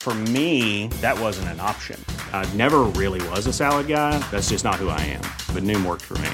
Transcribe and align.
For 0.00 0.14
me, 0.32 0.88
that 1.02 1.20
wasn't 1.20 1.48
an 1.48 1.60
option. 1.60 2.02
I 2.32 2.48
never 2.54 2.84
really 2.96 3.20
was 3.28 3.46
a 3.46 3.52
salad 3.52 3.86
guy. 3.86 4.18
That's 4.30 4.48
just 4.48 4.64
not 4.64 4.76
who 4.76 4.88
I 4.88 5.00
am. 5.12 5.20
But 5.54 5.62
Noom 5.62 5.84
worked 5.84 6.04
for 6.04 6.16
me. 6.24 6.30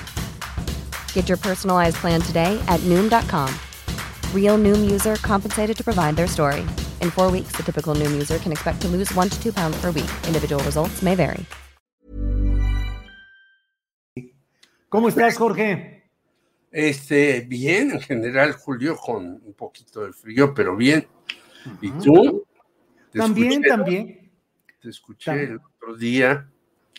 Get 1.13 1.29
your 1.29 1.37
personalized 1.37 1.97
plan 1.97 2.21
today 2.23 2.63
at 2.69 2.79
Noom.com. 2.85 3.53
Real 4.33 4.57
Noom 4.57 4.89
user 4.89 5.17
compensated 5.17 5.77
to 5.79 5.83
provide 5.83 6.15
their 6.15 6.29
story. 6.29 6.65
In 7.03 7.11
four 7.11 7.29
weeks, 7.29 7.57
the 7.57 7.65
typical 7.65 7.97
Noom 7.97 8.13
user 8.13 8.39
can 8.39 8.53
expect 8.53 8.81
to 8.83 8.89
lose 8.89 9.13
one 9.15 9.29
to 9.29 9.43
two 9.43 9.53
pounds 9.53 9.77
per 9.81 9.91
week. 9.91 10.11
Individual 10.29 10.63
results 10.63 11.03
may 11.03 11.17
vary. 11.17 11.45
¿Cómo 14.89 15.09
estás, 15.09 15.37
Jorge? 15.37 16.05
Este, 16.71 17.41
bien, 17.41 17.91
en 17.91 18.01
general, 18.01 18.53
Julio, 18.53 18.97
con 18.97 19.43
un 19.45 19.55
poquito 19.55 20.07
de 20.07 20.13
frío, 20.13 20.55
pero 20.55 20.77
bien. 20.77 21.09
¿Y 21.83 21.91
tú? 21.91 22.47
Te 23.17 23.23
también, 23.23 23.53
escuché, 23.53 23.69
también. 23.69 24.31
Te 24.83 24.89
escuché 24.91 25.25
también. 25.31 25.51
el 25.53 25.61
otro 25.61 25.97
día 25.97 26.51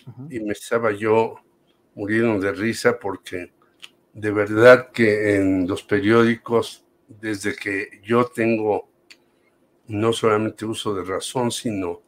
uh 0.07 0.09
-huh. 0.09 0.35
y 0.35 0.39
me 0.39 0.53
estaba 0.53 0.91
yo 0.91 1.35
muriendo 1.93 2.39
de 2.39 2.51
risa 2.53 2.97
porque 2.97 3.51
de 4.13 4.31
verdad 4.31 4.89
que 4.91 5.35
en 5.35 5.67
los 5.67 5.83
periódicos, 5.83 6.83
desde 7.07 7.55
que 7.55 8.01
yo 8.03 8.25
tengo 8.25 8.89
no 9.89 10.11
solamente 10.11 10.65
uso 10.65 10.95
de 10.95 11.03
razón, 11.03 11.51
sino 11.51 12.01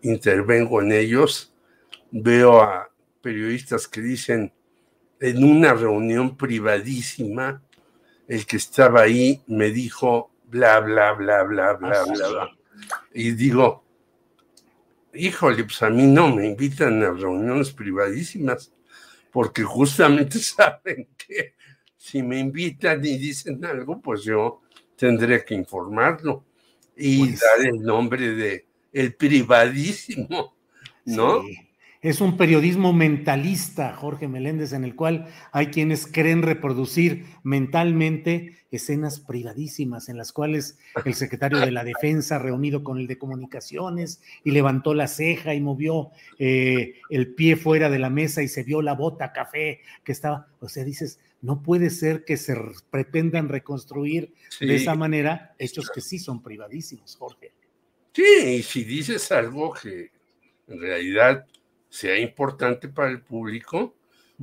intervengo 0.00 0.80
en 0.80 0.92
ellos, 0.92 1.54
veo 2.10 2.62
a 2.62 2.90
periodistas 3.20 3.86
que 3.86 4.00
dicen 4.00 4.50
en 5.20 5.44
una 5.44 5.74
reunión 5.74 6.38
privadísima, 6.38 7.62
el 8.28 8.46
que 8.46 8.56
estaba 8.56 9.02
ahí 9.02 9.42
me 9.46 9.70
dijo 9.70 10.30
bla, 10.46 10.80
bla, 10.80 11.12
bla, 11.12 11.42
bla, 11.42 11.74
bla, 11.74 12.04
bla, 12.04 12.28
bla. 12.28 12.55
Y 13.12 13.32
digo, 13.32 13.84
híjole, 15.14 15.64
pues 15.64 15.82
a 15.82 15.90
mí 15.90 16.04
no 16.04 16.34
me 16.34 16.46
invitan 16.46 17.02
a 17.02 17.10
reuniones 17.10 17.72
privadísimas, 17.72 18.72
porque 19.30 19.62
justamente 19.62 20.38
saben 20.38 21.08
que 21.16 21.54
si 21.96 22.22
me 22.22 22.38
invitan 22.38 23.04
y 23.04 23.18
dicen 23.18 23.64
algo, 23.64 24.00
pues 24.00 24.22
yo 24.22 24.62
tendré 24.96 25.44
que 25.44 25.54
informarlo 25.54 26.44
y 26.96 27.26
pues, 27.26 27.40
dar 27.40 27.66
el 27.66 27.82
nombre 27.82 28.34
de 28.34 28.66
el 28.92 29.14
privadísimo, 29.14 30.56
¿no? 31.04 31.42
Sí. 31.42 31.65
Es 32.06 32.20
un 32.20 32.36
periodismo 32.36 32.92
mentalista, 32.92 33.92
Jorge 33.92 34.28
Meléndez, 34.28 34.72
en 34.72 34.84
el 34.84 34.94
cual 34.94 35.26
hay 35.50 35.66
quienes 35.72 36.06
creen 36.06 36.42
reproducir 36.42 37.26
mentalmente 37.42 38.58
escenas 38.70 39.18
privadísimas 39.18 40.08
en 40.08 40.16
las 40.16 40.30
cuales 40.32 40.78
el 41.04 41.14
secretario 41.14 41.58
de 41.58 41.72
la 41.72 41.82
Defensa 41.82 42.38
reunido 42.38 42.84
con 42.84 42.98
el 42.98 43.08
de 43.08 43.18
Comunicaciones 43.18 44.22
y 44.44 44.52
levantó 44.52 44.94
la 44.94 45.08
ceja 45.08 45.54
y 45.54 45.60
movió 45.60 46.12
eh, 46.38 46.94
el 47.10 47.34
pie 47.34 47.56
fuera 47.56 47.90
de 47.90 47.98
la 47.98 48.08
mesa 48.08 48.40
y 48.40 48.46
se 48.46 48.62
vio 48.62 48.82
la 48.82 48.94
bota 48.94 49.32
café 49.32 49.80
que 50.04 50.12
estaba, 50.12 50.46
o 50.60 50.68
sea, 50.68 50.84
dices, 50.84 51.18
no 51.42 51.60
puede 51.60 51.90
ser 51.90 52.24
que 52.24 52.36
se 52.36 52.56
pretendan 52.88 53.48
reconstruir 53.48 54.32
sí. 54.48 54.64
de 54.64 54.76
esa 54.76 54.94
manera 54.94 55.56
hechos 55.58 55.90
que 55.90 56.00
sí 56.00 56.20
son 56.20 56.40
privadísimos, 56.40 57.16
Jorge. 57.16 57.50
Sí, 58.12 58.22
y 58.58 58.62
si 58.62 58.84
dices 58.84 59.32
algo 59.32 59.72
que 59.72 60.12
en 60.68 60.80
realidad 60.80 61.44
sea 61.96 62.18
importante 62.18 62.88
para 62.88 63.08
el 63.08 63.22
público, 63.22 63.94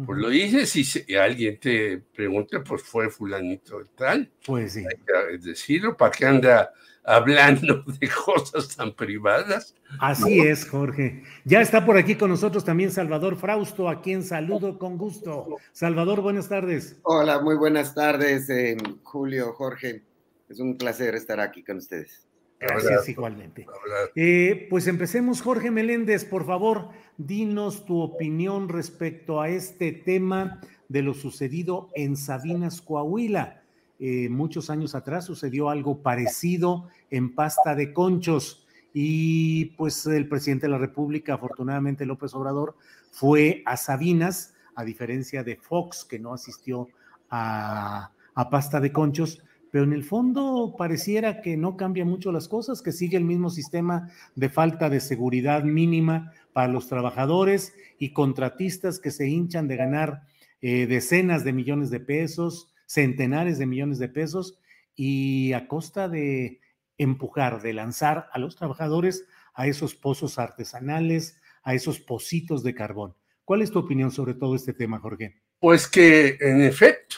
pues 0.05 0.19
lo 0.19 0.29
dices 0.29 0.75
y 0.75 0.83
si 0.83 1.15
alguien 1.15 1.59
te 1.59 1.99
pregunta, 2.15 2.63
pues 2.63 2.81
fue 2.81 3.09
fulanito 3.09 3.77
de 3.77 3.85
tal. 3.95 4.31
Pues 4.43 4.73
sí. 4.73 4.79
Hay 4.79 4.97
que 5.05 5.37
decirlo, 5.37 5.95
¿para 5.95 6.11
qué 6.11 6.25
anda 6.25 6.73
hablando 7.03 7.83
de 7.99 8.09
cosas 8.09 8.75
tan 8.75 8.93
privadas? 8.93 9.75
Así 9.99 10.37
¿no? 10.37 10.43
es, 10.45 10.67
Jorge. 10.67 11.23
Ya 11.45 11.61
está 11.61 11.85
por 11.85 11.95
aquí 11.95 12.15
con 12.15 12.31
nosotros 12.31 12.65
también 12.65 12.91
Salvador 12.91 13.35
Frausto, 13.35 13.87
a 13.87 14.01
quien 14.01 14.23
saludo 14.23 14.79
con 14.79 14.97
gusto. 14.97 15.57
Salvador, 15.71 16.21
buenas 16.21 16.49
tardes. 16.49 16.97
Hola, 17.03 17.39
muy 17.39 17.55
buenas 17.55 17.93
tardes, 17.93 18.49
eh, 18.49 18.75
Julio, 19.03 19.53
Jorge. 19.53 20.01
Es 20.49 20.59
un 20.59 20.75
placer 20.75 21.13
estar 21.13 21.39
aquí 21.39 21.63
con 21.63 21.77
ustedes. 21.77 22.25
Gracias, 22.67 23.09
igualmente. 23.09 23.67
Eh, 24.15 24.67
pues 24.69 24.87
empecemos, 24.87 25.41
Jorge 25.41 25.71
Meléndez, 25.71 26.25
por 26.25 26.45
favor, 26.45 26.89
dinos 27.17 27.85
tu 27.85 28.01
opinión 28.01 28.69
respecto 28.69 29.41
a 29.41 29.49
este 29.49 29.91
tema 29.91 30.61
de 30.87 31.01
lo 31.01 31.13
sucedido 31.13 31.89
en 31.95 32.15
Sabinas, 32.15 32.81
Coahuila. 32.81 33.61
Eh, 33.99 34.29
muchos 34.29 34.69
años 34.69 34.95
atrás 34.95 35.25
sucedió 35.25 35.69
algo 35.69 36.01
parecido 36.01 36.89
en 37.09 37.33
Pasta 37.33 37.75
de 37.75 37.93
Conchos 37.93 38.65
y 38.93 39.65
pues 39.77 40.05
el 40.05 40.27
presidente 40.27 40.67
de 40.67 40.71
la 40.71 40.77
República, 40.77 41.35
afortunadamente 41.35 42.05
López 42.05 42.33
Obrador, 42.35 42.75
fue 43.11 43.63
a 43.65 43.77
Sabinas, 43.77 44.53
a 44.75 44.83
diferencia 44.83 45.43
de 45.43 45.55
Fox, 45.55 46.05
que 46.05 46.19
no 46.19 46.33
asistió 46.33 46.89
a, 47.29 48.11
a 48.35 48.49
Pasta 48.49 48.79
de 48.79 48.91
Conchos, 48.91 49.41
pero 49.73 49.85
en 49.85 49.93
el 49.93 50.03
fondo 50.03 50.75
pareciera 50.77 51.41
que 51.41 51.57
no 51.57 51.77
cambia 51.77 52.05
mucho 52.05 52.31
las 52.31 52.47
cosas, 52.47 52.83
que 52.83 52.91
sigue 52.91 53.17
el 53.17 53.23
mismo 53.23 53.49
sistema 53.49 54.11
de 54.35 54.49
falta 54.49 54.87
de 54.87 54.99
seguridad 54.99 55.63
mínima 55.63 56.31
para 56.53 56.67
los 56.67 56.87
trabajadores 56.87 57.73
y 57.97 58.13
contratistas 58.13 58.99
que 58.99 59.09
se 59.09 59.27
hinchan 59.27 59.67
de 59.67 59.75
ganar 59.75 60.27
eh, 60.61 60.85
decenas 60.85 61.43
de 61.43 61.53
millones 61.53 61.89
de 61.89 61.99
pesos, 61.99 62.71
centenares 62.85 63.57
de 63.57 63.65
millones 63.65 63.97
de 63.97 64.09
pesos, 64.09 64.59
y 64.95 65.53
a 65.53 65.67
costa 65.67 66.07
de 66.07 66.61
empujar, 66.99 67.63
de 67.63 67.73
lanzar 67.73 68.29
a 68.31 68.37
los 68.37 68.55
trabajadores 68.55 69.25
a 69.55 69.65
esos 69.65 69.95
pozos 69.95 70.37
artesanales, 70.37 71.41
a 71.63 71.73
esos 71.73 71.99
pocitos 71.99 72.61
de 72.61 72.75
carbón. 72.75 73.15
¿Cuál 73.43 73.63
es 73.63 73.71
tu 73.71 73.79
opinión 73.79 74.11
sobre 74.11 74.35
todo 74.35 74.53
este 74.53 74.73
tema, 74.73 74.99
Jorge? 74.99 75.41
Pues 75.59 75.87
que 75.87 76.37
en 76.39 76.61
efecto 76.61 77.15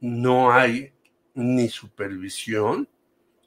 no 0.00 0.50
hay 0.50 0.94
ni 1.40 1.68
supervisión. 1.68 2.88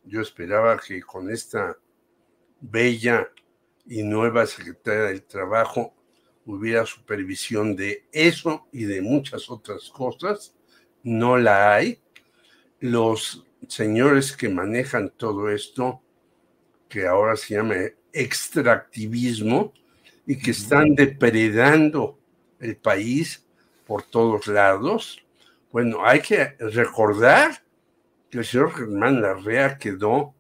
Yo 0.03 0.21
esperaba 0.21 0.77
que 0.77 1.01
con 1.01 1.29
esta 1.29 1.77
bella 2.59 3.29
y 3.85 4.03
nueva 4.03 4.45
secretaria 4.45 5.03
del 5.05 5.23
Trabajo 5.23 5.93
hubiera 6.45 6.85
supervisión 6.85 7.75
de 7.75 8.05
eso 8.11 8.67
y 8.71 8.83
de 8.83 9.01
muchas 9.01 9.49
otras 9.49 9.89
cosas. 9.89 10.55
No 11.03 11.37
la 11.37 11.75
hay. 11.75 12.01
Los 12.79 13.45
señores 13.67 14.35
que 14.35 14.49
manejan 14.49 15.09
todo 15.15 15.49
esto, 15.49 16.01
que 16.89 17.07
ahora 17.07 17.35
se 17.37 17.55
llama 17.55 17.75
extractivismo, 18.11 19.73
y 20.25 20.37
que 20.37 20.51
están 20.51 20.95
depredando 20.95 22.17
el 22.59 22.77
país 22.77 23.45
por 23.85 24.03
todos 24.03 24.47
lados, 24.47 25.23
bueno, 25.71 26.05
hay 26.05 26.21
que 26.21 26.55
recordar 26.59 27.62
que 28.33 28.39
el 28.39 28.45
señor 28.45 28.71
Germán 28.71 29.21
Larrea 29.21 29.77
quedó 29.77 30.33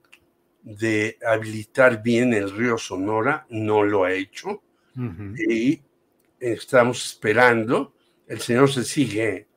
de 0.63 1.19
habilitar 1.23 2.01
bien 2.01 2.33
el 2.33 2.49
río 2.49 2.75
Sonora, 2.75 3.45
no 3.51 3.83
lo 3.83 4.03
ha 4.03 4.11
hecho, 4.13 4.49
uh 4.49 4.99
-huh. 4.99 5.35
y 5.47 5.83
estamos 6.39 7.05
esperando, 7.05 7.93
el 8.27 8.39
señor 8.39 8.71
se 8.71 8.83
sigue 8.83 9.47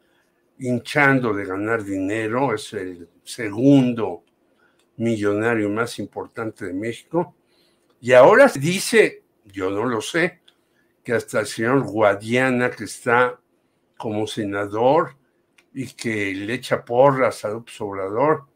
hinchando 0.58 1.32
de 1.32 1.46
ganar 1.46 1.82
dinero, 1.82 2.54
es 2.54 2.74
el 2.74 3.08
segundo 3.24 4.22
millonario 4.98 5.70
más 5.70 5.98
importante 5.98 6.66
de 6.66 6.74
México, 6.74 7.34
y 8.02 8.12
ahora 8.12 8.52
dice, 8.54 9.22
yo 9.46 9.70
no 9.70 9.86
lo 9.86 10.02
sé, 10.02 10.42
que 11.02 11.14
hasta 11.14 11.40
el 11.40 11.46
señor 11.46 11.84
Guadiana, 11.84 12.70
que 12.70 12.84
está 12.84 13.40
como 13.96 14.26
senador, 14.26 15.16
y 15.78 15.88
que 15.88 16.32
le 16.32 16.54
echa 16.54 16.82
porras 16.86 17.44
a 17.44 17.50
López 17.50 17.78
Obrador, 17.82 18.46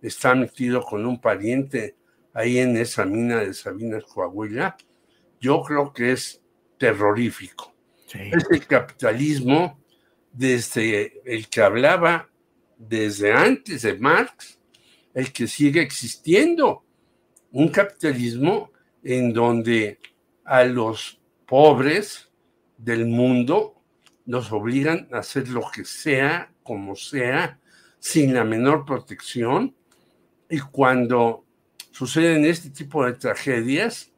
está 0.00 0.36
metido 0.36 0.80
con 0.80 1.04
un 1.06 1.20
pariente 1.20 1.96
ahí 2.32 2.58
en 2.58 2.76
esa 2.76 3.04
mina 3.04 3.38
de 3.38 3.52
Sabinas, 3.52 4.04
Coahuila, 4.04 4.76
yo 5.40 5.60
creo 5.64 5.92
que 5.92 6.12
es 6.12 6.40
terrorífico. 6.78 7.74
Es 8.14 8.46
el 8.48 8.64
capitalismo 8.64 9.80
desde 10.32 11.20
el 11.24 11.48
que 11.48 11.62
hablaba 11.62 12.30
desde 12.76 13.32
antes 13.32 13.82
de 13.82 13.98
Marx, 13.98 14.60
el 15.14 15.32
que 15.32 15.48
sigue 15.48 15.82
existiendo. 15.82 16.84
Un 17.50 17.70
capitalismo 17.70 18.70
en 19.02 19.32
donde 19.32 19.98
a 20.44 20.62
los 20.62 21.20
pobres 21.44 22.30
del 22.76 23.06
mundo 23.06 23.82
nos 24.26 24.52
obligan 24.52 25.08
a 25.10 25.18
hacer 25.18 25.48
lo 25.48 25.68
que 25.74 25.84
sea, 25.84 26.52
como 26.68 26.94
sea, 26.94 27.58
sin 27.98 28.34
la 28.34 28.44
menor 28.44 28.84
protección. 28.84 29.74
Y 30.50 30.58
cuando 30.58 31.46
suceden 31.92 32.44
este 32.44 32.68
tipo 32.68 33.06
de 33.06 33.14
tragedias, 33.14 34.12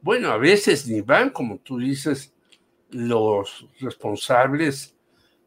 bueno, 0.00 0.30
a 0.30 0.36
veces 0.36 0.86
ni 0.86 1.00
van, 1.00 1.30
como 1.30 1.58
tú 1.58 1.78
dices, 1.78 2.32
los 2.90 3.66
responsables 3.80 4.94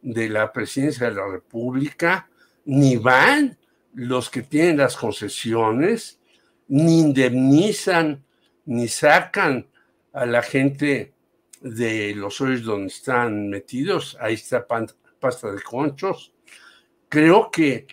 de 0.01 0.27
la 0.27 0.51
presidencia 0.51 1.09
de 1.09 1.15
la 1.15 1.27
República, 1.27 2.29
ni 2.65 2.97
van 2.97 3.57
los 3.93 4.29
que 4.29 4.41
tienen 4.41 4.77
las 4.77 4.97
concesiones, 4.97 6.19
ni 6.67 6.99
indemnizan, 6.99 8.21
ni 8.65 8.89
sacan 8.89 9.65
a 10.11 10.25
la 10.25 10.41
gente 10.41 11.13
de 11.61 12.13
los 12.15 12.41
hoyos 12.41 12.63
donde 12.63 12.87
están 12.87 13.49
metidos. 13.49 14.17
Ahí 14.19 14.33
está 14.33 14.67
pasta 15.23 15.49
de 15.53 15.61
conchos. 15.61 16.33
Creo 17.07 17.49
que 17.49 17.87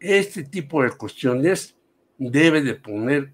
este 0.00 0.42
tipo 0.42 0.82
de 0.82 0.90
cuestiones 0.90 1.76
debe 2.18 2.60
de 2.60 2.74
poner 2.74 3.32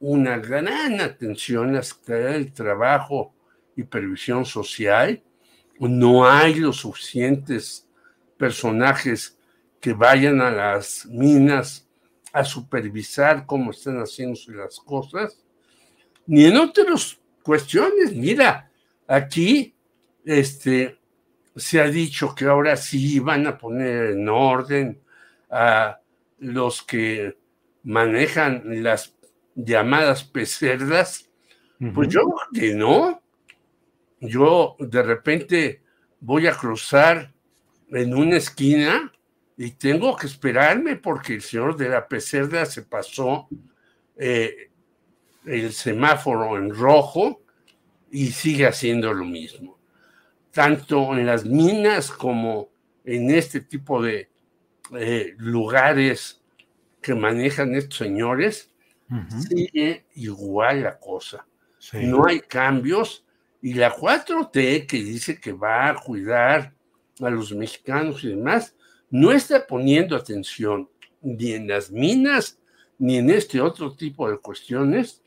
una 0.00 0.36
gran 0.38 1.00
atención 1.00 1.76
a 1.76 1.82
la 2.08 2.52
Trabajo 2.52 3.32
y 3.76 3.84
Previsión 3.84 4.44
Social. 4.44 5.22
No 5.78 6.28
hay 6.28 6.56
los 6.56 6.78
suficientes 6.78 7.86
personajes 8.36 9.38
que 9.80 9.92
vayan 9.92 10.40
a 10.40 10.50
las 10.50 11.06
minas 11.06 11.88
a 12.32 12.42
supervisar 12.44 13.46
cómo 13.46 13.70
están 13.70 13.98
haciéndose 13.98 14.50
las 14.50 14.80
cosas, 14.80 15.40
ni 16.26 16.46
en 16.46 16.56
otras 16.56 17.20
cuestiones. 17.44 18.12
Mira, 18.12 18.68
aquí 19.06 19.76
este, 20.24 20.97
se 21.58 21.80
ha 21.80 21.88
dicho 21.88 22.34
que 22.34 22.46
ahora 22.46 22.76
sí 22.76 23.18
van 23.18 23.46
a 23.46 23.58
poner 23.58 24.12
en 24.12 24.28
orden 24.28 25.02
a 25.50 26.00
los 26.38 26.82
que 26.82 27.36
manejan 27.82 28.82
las 28.82 29.16
llamadas 29.54 30.24
pecerdas, 30.24 31.30
pues 31.94 32.08
yo 32.08 32.20
que 32.52 32.74
no. 32.74 33.22
Yo 34.20 34.76
de 34.78 35.02
repente 35.02 35.82
voy 36.20 36.46
a 36.46 36.54
cruzar 36.54 37.32
en 37.90 38.14
una 38.14 38.36
esquina 38.36 39.12
y 39.56 39.72
tengo 39.72 40.16
que 40.16 40.26
esperarme 40.26 40.96
porque 40.96 41.34
el 41.34 41.42
señor 41.42 41.76
de 41.76 41.88
la 41.88 42.06
pecerda 42.06 42.66
se 42.66 42.82
pasó 42.82 43.48
eh, 44.16 44.70
el 45.44 45.72
semáforo 45.72 46.56
en 46.56 46.70
rojo 46.70 47.42
y 48.10 48.28
sigue 48.28 48.66
haciendo 48.66 49.12
lo 49.12 49.24
mismo. 49.24 49.77
Tanto 50.58 51.16
en 51.16 51.24
las 51.24 51.44
minas 51.44 52.10
como 52.10 52.68
en 53.04 53.30
este 53.30 53.60
tipo 53.60 54.02
de 54.02 54.28
eh, 54.98 55.34
lugares 55.38 56.42
que 57.00 57.14
manejan 57.14 57.76
estos 57.76 57.98
señores, 57.98 58.68
sigue 59.48 60.06
igual 60.16 60.82
la 60.82 60.98
cosa. 60.98 61.46
No 61.92 62.26
hay 62.26 62.40
cambios. 62.40 63.24
Y 63.62 63.74
la 63.74 63.94
4T 63.94 64.88
que 64.88 64.96
dice 64.96 65.40
que 65.40 65.52
va 65.52 65.90
a 65.90 65.94
cuidar 65.94 66.74
a 67.20 67.30
los 67.30 67.52
mexicanos 67.52 68.24
y 68.24 68.30
demás, 68.30 68.74
no 69.10 69.30
está 69.30 69.64
poniendo 69.64 70.16
atención 70.16 70.90
ni 71.22 71.52
en 71.52 71.68
las 71.68 71.92
minas 71.92 72.58
ni 72.98 73.18
en 73.18 73.30
este 73.30 73.60
otro 73.60 73.94
tipo 73.94 74.28
de 74.28 74.38
cuestiones. 74.38 75.22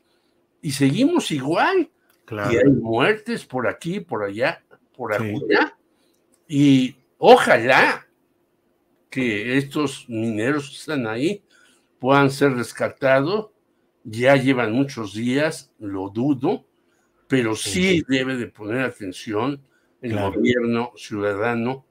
Y 0.60 0.72
seguimos 0.72 1.30
igual. 1.30 1.90
Y 2.30 2.56
hay 2.56 2.70
muertes 2.70 3.46
por 3.46 3.66
aquí, 3.66 4.00
por 4.00 4.24
allá, 4.24 4.62
por 4.96 5.12
allá. 5.12 5.76
Y 6.48 6.96
ojalá 7.18 8.06
que 9.10 9.56
estos 9.58 10.08
mineros 10.08 10.70
que 10.70 10.76
están 10.76 11.06
ahí 11.06 11.42
puedan 11.98 12.30
ser 12.30 12.54
rescatados 12.54 13.50
ya 14.04 14.36
llevan 14.36 14.72
muchos 14.72 15.14
días, 15.14 15.72
lo 15.78 16.08
dudo, 16.08 16.66
pero 17.28 17.54
sí 17.54 18.02
debe 18.08 18.36
de 18.36 18.46
poner 18.46 18.80
atención 18.80 19.62
el 20.00 20.18
gobierno 20.18 20.92
ciudadano 20.96 21.86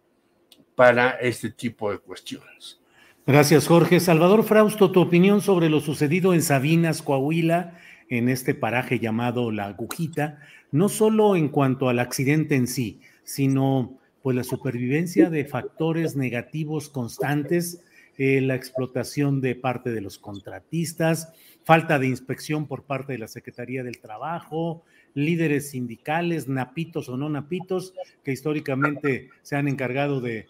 para 0.75 1.11
este 1.11 1.51
tipo 1.51 1.91
de 1.91 1.99
cuestiones. 1.99 2.81
Gracias, 3.25 3.67
Jorge. 3.67 3.99
Salvador 3.99 4.43
Frausto, 4.43 4.91
tu 4.91 4.99
opinión 4.99 5.41
sobre 5.41 5.69
lo 5.69 5.79
sucedido 5.79 6.33
en 6.33 6.41
Sabinas, 6.41 7.01
Coahuila, 7.01 7.79
en 8.11 8.27
este 8.27 8.53
paraje 8.53 8.99
llamado 8.99 9.51
La 9.51 9.67
Agujita, 9.67 10.39
no 10.71 10.89
solo 10.89 11.37
en 11.37 11.47
cuanto 11.47 11.87
al 11.87 11.97
accidente 11.97 12.55
en 12.55 12.67
sí, 12.67 12.99
sino 13.23 13.97
pues 14.21 14.35
la 14.35 14.43
supervivencia 14.43 15.29
de 15.29 15.45
factores 15.45 16.17
negativos 16.17 16.89
constantes, 16.89 17.81
eh, 18.17 18.41
la 18.41 18.55
explotación 18.55 19.39
de 19.39 19.55
parte 19.55 19.91
de 19.91 20.01
los 20.01 20.19
contratistas, 20.19 21.33
falta 21.63 21.99
de 21.99 22.07
inspección 22.07 22.67
por 22.67 22.83
parte 22.83 23.13
de 23.13 23.19
la 23.19 23.29
Secretaría 23.29 23.81
del 23.81 23.99
Trabajo, 23.99 24.83
líderes 25.13 25.69
sindicales, 25.69 26.49
napitos 26.49 27.07
o 27.07 27.15
no 27.15 27.29
napitos, 27.29 27.93
que 28.25 28.33
históricamente 28.33 29.29
se 29.41 29.55
han 29.55 29.69
encargado 29.69 30.19
de, 30.19 30.47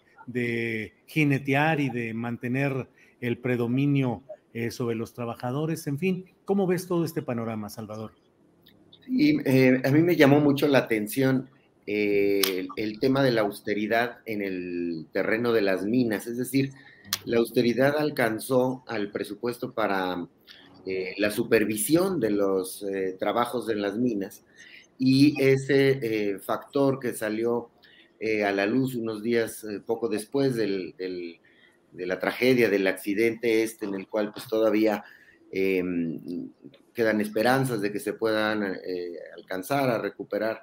jinetear 1.06 1.80
y 1.80 1.90
de 1.90 2.12
mantener 2.12 2.88
el 3.20 3.38
predominio 3.38 4.22
eh, 4.52 4.72
sobre 4.72 4.96
los 4.96 5.14
trabajadores. 5.14 5.86
En 5.86 5.98
fin, 5.98 6.26
¿cómo 6.52 6.66
ves 6.66 6.86
todo 6.86 7.02
este 7.06 7.22
panorama, 7.22 7.70
Salvador? 7.70 8.12
Eh, 9.08 9.80
a 9.82 9.90
mí 9.90 10.02
me 10.02 10.16
llamó 10.16 10.38
mucho 10.38 10.68
la 10.68 10.80
atención 10.80 11.48
eh, 11.86 12.66
el 12.76 13.00
tema 13.00 13.22
de 13.22 13.30
la 13.30 13.40
austeridad 13.40 14.18
en 14.26 14.42
el 14.42 15.06
terreno 15.14 15.54
de 15.54 15.62
las 15.62 15.86
minas, 15.86 16.26
es 16.26 16.36
decir, 16.36 16.72
la 17.24 17.38
austeridad 17.38 17.96
alcanzó 17.96 18.84
al 18.86 19.10
presupuesto 19.10 19.72
para 19.72 20.28
eh, 20.84 21.14
la 21.16 21.30
supervisión 21.30 22.20
de 22.20 22.32
los 22.32 22.84
trabajos 23.18 23.70
en 23.70 23.80
las 23.80 23.96
minas 23.96 24.44
y 24.98 25.34
ese 25.42 26.38
factor 26.38 26.98
que 26.98 27.14
salió 27.14 27.70
a 28.46 28.52
la 28.52 28.66
luz 28.66 28.94
unos 28.94 29.22
días 29.22 29.66
poco 29.86 30.10
después 30.10 30.54
del, 30.54 30.94
de 30.98 32.06
la 32.06 32.18
tragedia, 32.18 32.68
del 32.68 32.86
accidente 32.86 33.62
este 33.62 33.86
en 33.86 33.94
el 33.94 34.06
cual 34.06 34.32
pues 34.34 34.46
todavía 34.48 35.02
em, 35.52 36.48
quedan 36.92 37.20
esperanzas 37.20 37.80
de 37.80 37.92
que 37.92 38.00
se 38.00 38.14
puedan 38.14 38.76
alcanzar 39.36 39.88
a 39.88 39.98
recuperar 39.98 40.62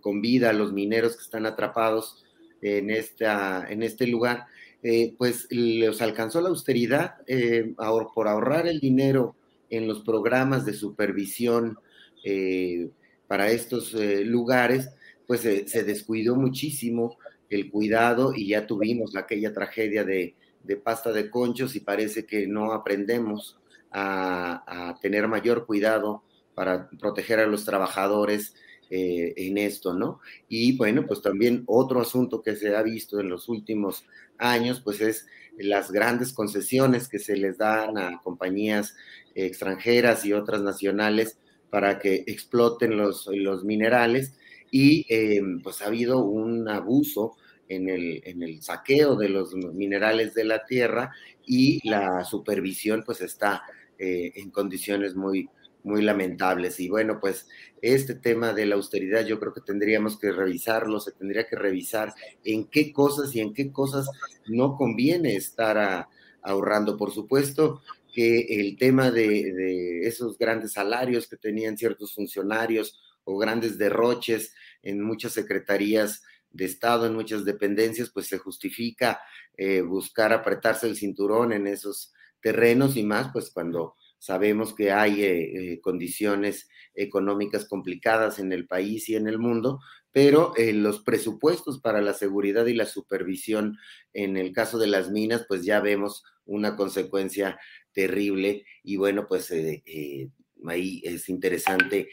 con 0.00 0.20
vida 0.20 0.50
a 0.50 0.52
los 0.52 0.72
mineros 0.72 1.16
que 1.16 1.22
están 1.22 1.46
atrapados 1.46 2.24
en, 2.62 2.90
esta, 2.90 3.66
en 3.68 3.82
este 3.82 4.06
lugar. 4.06 4.46
Eh, 4.82 5.14
pues 5.16 5.46
les 5.50 6.02
alcanzó 6.02 6.40
la 6.40 6.48
austeridad 6.48 7.14
eh, 7.28 7.72
por 8.14 8.26
ahorrar 8.26 8.66
el 8.66 8.80
dinero 8.80 9.36
en 9.70 9.86
los 9.86 10.00
programas 10.00 10.66
de 10.66 10.72
supervisión 10.72 11.78
eh, 12.24 12.88
para 13.28 13.50
estos 13.50 13.94
lugares, 13.94 14.90
pues 15.26 15.40
se 15.40 15.84
descuidó 15.84 16.34
muchísimo 16.34 17.16
el 17.48 17.70
cuidado 17.70 18.34
y 18.34 18.48
ya 18.48 18.66
tuvimos 18.66 19.16
aquella 19.16 19.54
tragedia 19.54 20.04
de, 20.04 20.34
pasta 20.82 21.12
de 21.12 21.30
conchos 21.30 21.74
y 21.74 21.80
parece 21.80 22.26
que 22.26 22.46
no 22.46 22.72
aprendemos 22.72 23.58
a, 23.92 24.98
tener 25.00 25.28
mayor 25.28 25.66
cuidado 25.66 26.22
para 26.54 26.88
proteger 26.90 27.40
a 27.40 27.46
los 27.46 27.64
trabajadores 27.64 28.54
en 28.94 29.56
esto, 29.56 29.94
¿no? 29.94 30.20
Y 30.48 30.76
bueno, 30.76 31.06
pues 31.06 31.22
también 31.22 31.62
otro 31.66 32.02
asunto 32.02 32.42
que 32.42 32.56
se 32.56 32.76
ha 32.76 32.82
visto 32.82 33.20
en 33.20 33.30
los 33.30 33.48
últimos 33.48 34.04
años, 34.36 34.82
pues 34.82 35.00
es 35.00 35.26
las 35.56 35.90
grandes 35.90 36.32
concesiones 36.32 37.08
que 37.08 37.18
se 37.18 37.36
les 37.36 37.58
dan 37.58 37.96
a 37.96 38.20
compañías 38.22 38.94
extranjeras 39.34 40.24
y 40.24 40.32
otras 40.32 40.62
nacionales 40.62 41.38
para 41.70 41.98
que 41.98 42.24
exploten 42.26 42.96
los, 42.96 43.26
los 43.28 43.64
minerales 43.64 44.34
y 44.70 45.06
em, 45.08 45.62
pues 45.62 45.80
ha 45.82 45.86
habido 45.86 46.24
un 46.24 46.68
abuso 46.68 47.36
en 47.68 47.88
el, 47.88 48.22
en 48.24 48.42
el 48.42 48.62
saqueo 48.62 49.16
de 49.16 49.28
los 49.28 49.54
minerales 49.54 50.34
de 50.34 50.44
la 50.44 50.64
tierra 50.64 51.12
y 51.46 51.86
la 51.88 52.24
supervisión 52.24 53.02
pues 53.04 53.20
está 53.20 53.62
eh, 53.98 54.32
en 54.36 54.50
condiciones 54.50 55.14
muy, 55.14 55.48
muy 55.84 56.02
lamentables. 56.02 56.80
Y 56.80 56.88
bueno, 56.88 57.18
pues 57.20 57.48
este 57.80 58.14
tema 58.14 58.52
de 58.52 58.66
la 58.66 58.76
austeridad 58.76 59.24
yo 59.26 59.38
creo 59.40 59.52
que 59.52 59.60
tendríamos 59.60 60.18
que 60.18 60.32
revisarlo, 60.32 61.00
se 61.00 61.12
tendría 61.12 61.46
que 61.46 61.56
revisar 61.56 62.14
en 62.44 62.66
qué 62.66 62.92
cosas 62.92 63.34
y 63.34 63.40
en 63.40 63.52
qué 63.52 63.72
cosas 63.72 64.08
no 64.46 64.76
conviene 64.76 65.36
estar 65.36 66.08
ahorrando. 66.42 66.96
Por 66.96 67.12
supuesto 67.12 67.82
que 68.12 68.60
el 68.60 68.76
tema 68.76 69.10
de, 69.10 70.06
esos 70.06 70.38
grandes 70.38 70.72
salarios 70.72 71.26
que 71.26 71.36
tenían 71.36 71.78
ciertos 71.78 72.14
funcionarios 72.14 73.00
o 73.24 73.38
grandes 73.38 73.78
derroches 73.78 74.54
en 74.82 75.02
muchas 75.02 75.32
secretarías 75.32 76.22
de 76.50 76.66
Estado, 76.66 77.06
en 77.06 77.14
muchas 77.14 77.44
dependencias, 77.44 78.10
pues 78.10 78.26
se 78.26 78.38
justifica 78.38 79.20
eh, 79.56 79.80
buscar 79.80 80.32
apretarse 80.32 80.86
el 80.86 80.96
cinturón 80.96 81.52
en 81.52 81.66
esos 81.66 82.12
terrenos 82.42 82.96
y 82.96 83.04
más, 83.04 83.30
pues 83.32 83.50
cuando 83.50 83.94
sabemos 84.18 84.74
que 84.74 84.92
hay 84.92 85.22
eh, 85.22 85.72
eh, 85.72 85.80
condiciones 85.80 86.68
económicas 86.94 87.66
complicadas 87.66 88.38
en 88.38 88.52
el 88.52 88.66
país 88.66 89.08
y 89.08 89.16
en 89.16 89.26
el 89.26 89.38
mundo, 89.38 89.80
pero 90.12 90.52
los 90.74 91.00
presupuestos 91.00 91.80
para 91.80 92.02
la 92.02 92.12
seguridad 92.12 92.66
y 92.66 92.74
la 92.74 92.84
supervisión 92.84 93.78
en 94.12 94.36
el 94.36 94.52
caso 94.52 94.78
de 94.78 94.86
las 94.86 95.10
minas, 95.10 95.46
pues 95.48 95.64
ya 95.64 95.80
vemos 95.80 96.22
una 96.44 96.76
consecuencia 96.76 97.58
terrible 97.92 98.66
y 98.82 98.96
bueno, 98.96 99.26
pues 99.26 99.50
ahí 99.50 101.00
es 101.02 101.30
interesante 101.30 102.10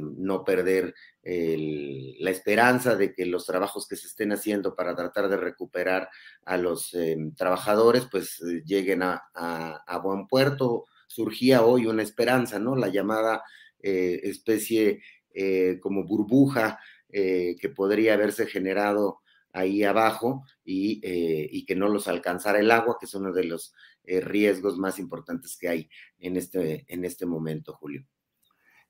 no 0.00 0.42
perder 0.42 0.94
la 1.30 2.30
esperanza 2.30 2.96
de 2.96 3.12
que 3.12 3.26
los 3.26 3.44
trabajos 3.44 3.86
que 3.86 3.96
se 3.96 4.06
estén 4.06 4.32
haciendo 4.32 4.74
para 4.74 4.96
tratar 4.96 5.28
de 5.28 5.36
recuperar 5.36 6.08
a 6.46 6.56
los 6.56 6.94
em, 6.94 7.34
trabajadores, 7.34 8.06
pues 8.10 8.40
eh, 8.40 8.62
lleguen 8.64 9.02
a, 9.02 10.00
buen 10.02 10.26
puerto. 10.26 10.86
Surgía 11.06 11.62
hoy 11.62 11.86
una 11.86 12.02
esperanza, 12.02 12.58
¿no? 12.58 12.76
La 12.76 12.88
llamada 12.88 13.42
eh, 13.80 14.20
especie 14.22 15.02
eh, 15.34 15.78
como 15.80 16.04
burbuja 16.04 16.78
que 17.10 17.72
podría 17.74 18.12
haberse 18.12 18.46
generado 18.46 19.20
ahí 19.54 19.82
abajo 19.82 20.44
y, 20.62 21.00
y, 21.02 21.64
que 21.64 21.74
no 21.74 21.88
los 21.88 22.06
alcanzara 22.06 22.58
el 22.58 22.70
agua, 22.70 22.98
que 23.00 23.06
es 23.06 23.14
uno 23.14 23.32
de 23.32 23.44
los 23.44 23.72
riesgos 24.04 24.76
más 24.76 24.98
importantes 24.98 25.56
que 25.56 25.70
hay 25.70 25.90
en 26.18 26.36
este, 26.36 26.84
en 26.86 27.06
este 27.06 27.24
momento, 27.24 27.72
Julio. 27.72 28.04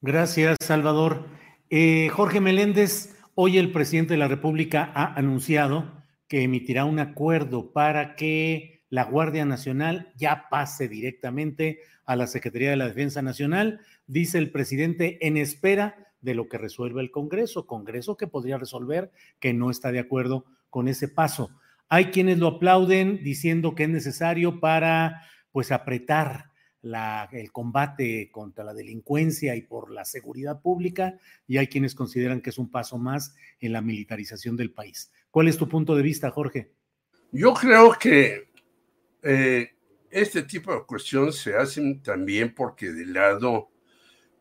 Gracias, 0.01 0.57
Salvador. 0.61 1.27
Eh, 1.71 2.09
Jorge 2.09 2.41
Meléndez, 2.41 3.15
hoy 3.35 3.59
el 3.59 3.73
presidente 3.73 4.15
de 4.15 4.19
la 4.19 4.29
República 4.29 4.91
ha 4.95 5.13
anunciado 5.15 6.03
que 6.27 6.43
emitirá 6.43 6.87
un 6.87 6.99
acuerdo 6.99 7.73
para 7.73 8.17
que 8.17 8.87
la 8.89 9.05
Guardia 9.05 9.45
Nacional 9.45 10.11
ya 10.17 10.47
pase 10.49 10.89
directamente 10.89 11.81
a 12.07 12.17
la 12.17 12.27
Secretaría 12.27 12.71
de 12.71 12.77
la 12.77 12.89
Defensa 12.89 13.21
Nacional, 13.21 13.81
dice 14.07 14.39
el 14.39 14.51
presidente, 14.51 15.19
en 15.27 15.37
espera 15.37 16.15
de 16.23 16.35
lo 16.35 16.49
que 16.49 16.57
resuelva 16.57 17.03
el 17.03 17.11
Congreso, 17.11 17.67
Congreso 17.67 18.17
que 18.17 18.27
podría 18.27 18.57
resolver 18.57 19.11
que 19.39 19.53
no 19.53 19.71
está 19.71 19.93
de 19.93 19.99
acuerdo 19.99 20.47
con 20.71 20.89
ese 20.89 21.07
paso. 21.07 21.51
Hay 21.91 22.07
quienes 22.07 22.39
lo 22.39 22.47
aplauden 22.47 23.23
diciendo 23.23 23.75
que 23.75 23.83
es 23.83 23.91
necesario 23.91 24.59
para 24.59 25.23
pues 25.53 25.71
apretar 25.71 26.48
el 26.83 27.53
combate 27.53 28.31
contra 28.31 28.65
la 28.65 28.75
delincuencia 28.75 29.57
y 29.57 29.63
por 29.63 29.91
la 29.91 30.05
seguridad 30.05 30.61
pública, 30.61 31.19
y 31.47 31.59
hay 31.59 31.67
quienes 31.67 31.95
consideran 31.95 32.41
que 32.41 32.51
es 32.51 32.59
un 32.59 32.71
paso 32.71 32.99
más 32.99 33.35
en 33.61 33.73
la 33.73 33.83
militarización 33.83 34.57
del 34.57 34.73
país. 34.73 35.11
¿Cuál 35.31 35.49
es 35.49 35.57
tu 35.57 35.69
punto 35.69 35.97
de 35.97 36.03
vista, 36.03 36.31
Jorge? 36.31 36.73
Yo 37.33 37.53
creo 37.53 37.93
que 37.99 38.51
eh, 39.23 39.71
este 40.11 40.43
tipo 40.43 40.73
de 40.73 40.85
cuestiones 40.85 41.37
se 41.37 41.55
hacen 41.55 42.03
también 42.03 42.55
porque 42.55 42.91
del 42.91 43.13
lado 43.13 43.71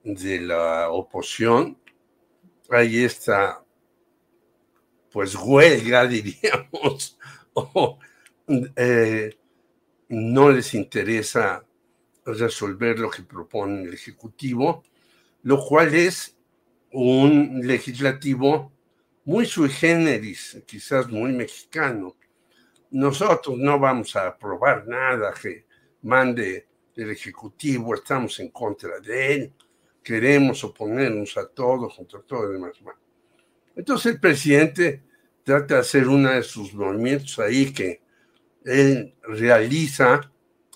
de 0.04 0.40
la 0.40 0.90
oposición 0.90 1.78
hay 2.70 3.04
esta, 3.04 3.64
pues, 5.12 5.36
huelga, 5.36 6.08
diríamos, 6.08 7.18
o 7.54 8.00
eh, 8.76 9.38
no 10.10 10.50
les 10.52 10.74
interesa 10.74 11.67
resolver 12.34 13.00
lo 13.00 13.10
que 13.10 13.24
propone 13.24 13.84
el 13.84 13.94
Ejecutivo, 13.94 14.84
lo 15.44 15.64
cual 15.64 15.94
es 15.96 16.38
un 16.92 17.62
legislativo 17.64 18.72
muy 19.26 19.46
sui 19.46 19.70
generis, 19.70 20.62
quizás 20.66 21.08
muy 21.10 21.34
mexicano. 21.34 22.16
Nosotros 22.92 23.58
no 23.58 23.80
vamos 23.80 24.16
a 24.16 24.28
aprobar 24.28 24.88
nada 24.88 25.34
que 25.34 25.66
mande 26.02 26.68
el 26.96 27.12
Ejecutivo, 27.12 27.94
estamos 27.94 28.40
en 28.40 28.50
contra 28.50 29.00
de 29.00 29.34
él, 29.34 29.54
queremos 30.04 30.64
oponernos 30.64 31.38
a 31.38 31.48
todo, 31.48 31.90
contra 31.90 32.22
todo 32.22 32.50
y 32.50 32.54
demás. 32.54 32.74
entonces 33.76 34.14
el 34.14 34.20
presidente 34.20 35.04
trata 35.44 35.76
de 35.76 35.80
hacer 35.82 36.08
uno 36.08 36.32
de 36.32 36.44
sus 36.44 36.74
movimientos 36.74 37.38
ahí 37.40 37.72
que 37.72 38.02
él 38.66 39.16
realiza, 39.24 40.32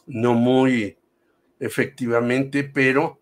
no 0.06 0.34
muy 0.34 0.98
efectivamente, 1.62 2.66
pero 2.66 3.22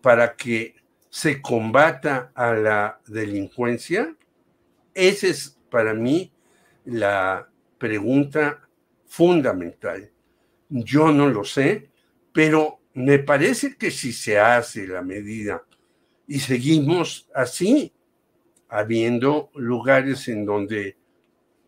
para 0.00 0.36
que 0.36 0.74
se 1.08 1.40
combata 1.40 2.32
a 2.34 2.52
la 2.52 3.00
delincuencia? 3.06 4.16
Esa 4.94 5.26
es 5.28 5.58
para 5.70 5.94
mí 5.94 6.32
la 6.84 7.48
pregunta 7.78 8.68
fundamental. 9.06 10.10
Yo 10.68 11.12
no 11.12 11.28
lo 11.28 11.44
sé, 11.44 11.90
pero 12.32 12.80
me 12.94 13.18
parece 13.18 13.76
que 13.76 13.90
si 13.90 14.12
se 14.12 14.38
hace 14.38 14.86
la 14.86 15.02
medida 15.02 15.64
y 16.26 16.40
seguimos 16.40 17.28
así, 17.34 17.92
habiendo 18.72 19.50
lugares 19.54 20.28
en 20.28 20.46
donde 20.46 20.96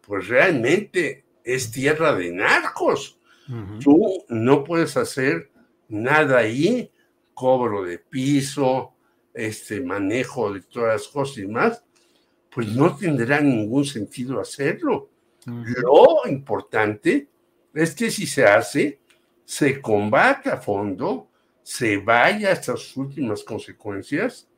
pues 0.00 0.26
realmente 0.26 1.24
es 1.44 1.70
tierra 1.70 2.14
de 2.14 2.32
narcos. 2.32 3.18
Tú 3.78 4.24
no 4.30 4.64
puedes 4.64 4.96
hacer 4.96 5.50
nada 5.88 6.38
ahí, 6.38 6.90
cobro 7.34 7.84
de 7.84 7.98
piso, 7.98 8.94
este 9.34 9.82
manejo 9.82 10.54
de 10.54 10.62
todas 10.62 10.94
las 10.94 11.08
cosas 11.08 11.38
y 11.38 11.46
más, 11.46 11.84
pues 12.50 12.68
no 12.68 12.96
tendrá 12.96 13.38
ningún 13.38 13.84
sentido 13.84 14.40
hacerlo. 14.40 15.10
Lo 15.44 16.26
importante 16.26 17.28
es 17.74 17.94
que 17.94 18.10
si 18.10 18.26
se 18.26 18.46
hace, 18.46 19.00
se 19.44 19.82
combate 19.82 20.48
a 20.48 20.56
fondo, 20.56 21.28
se 21.62 21.98
vaya 21.98 22.52
hasta 22.52 22.78
sus 22.78 22.96
últimas 22.96 23.44
consecuencias 23.44 24.48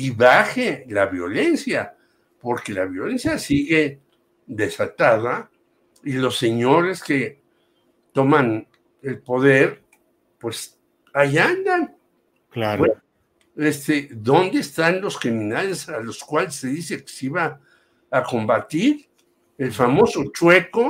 y 0.00 0.10
baje 0.10 0.86
la 0.88 1.04
violencia, 1.04 1.94
porque 2.40 2.72
la 2.72 2.86
violencia 2.86 3.38
sigue 3.38 4.00
desatada 4.46 5.50
y 6.02 6.14
los 6.14 6.38
señores 6.38 7.02
que 7.02 7.42
toman 8.10 8.66
el 9.02 9.18
poder, 9.18 9.82
pues 10.38 10.80
ahí 11.12 11.36
andan. 11.36 11.94
Claro. 12.48 12.86
este, 13.54 14.08
¿Dónde 14.12 14.60
están 14.60 15.02
los 15.02 15.18
criminales 15.18 15.86
a 15.90 16.00
los 16.00 16.24
cuales 16.24 16.54
se 16.54 16.68
dice 16.68 17.04
que 17.04 17.12
se 17.12 17.26
iba 17.26 17.60
a 18.10 18.22
combatir? 18.22 19.06
El 19.58 19.70
famoso 19.70 20.24
chueco. 20.32 20.89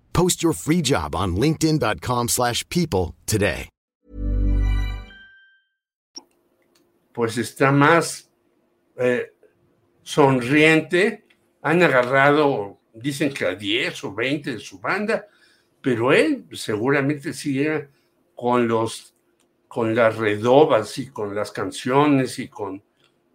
Post 0.13 0.41
your 0.41 0.53
free 0.53 0.81
job 0.81 1.15
on 1.15 1.35
linkedin.com/people 1.35 3.15
today. 3.25 3.67
Pues 7.13 7.37
está 7.37 7.71
más 7.71 8.29
eh, 8.97 9.33
sonriente. 10.03 11.25
Han 11.61 11.83
agarrado, 11.83 12.79
dicen 12.93 13.33
que 13.33 13.45
a 13.45 13.55
10 13.55 14.03
o 14.05 14.13
20 14.13 14.53
de 14.53 14.59
su 14.59 14.79
banda, 14.79 15.27
pero 15.81 16.11
él 16.11 16.45
seguramente 16.53 17.33
sigue 17.33 17.89
con 18.35 18.67
los 18.67 19.13
con 19.67 19.95
las 19.95 20.17
redobas 20.17 20.97
y 20.97 21.07
con 21.07 21.33
las 21.33 21.51
canciones 21.51 22.39
y 22.39 22.49
con 22.49 22.83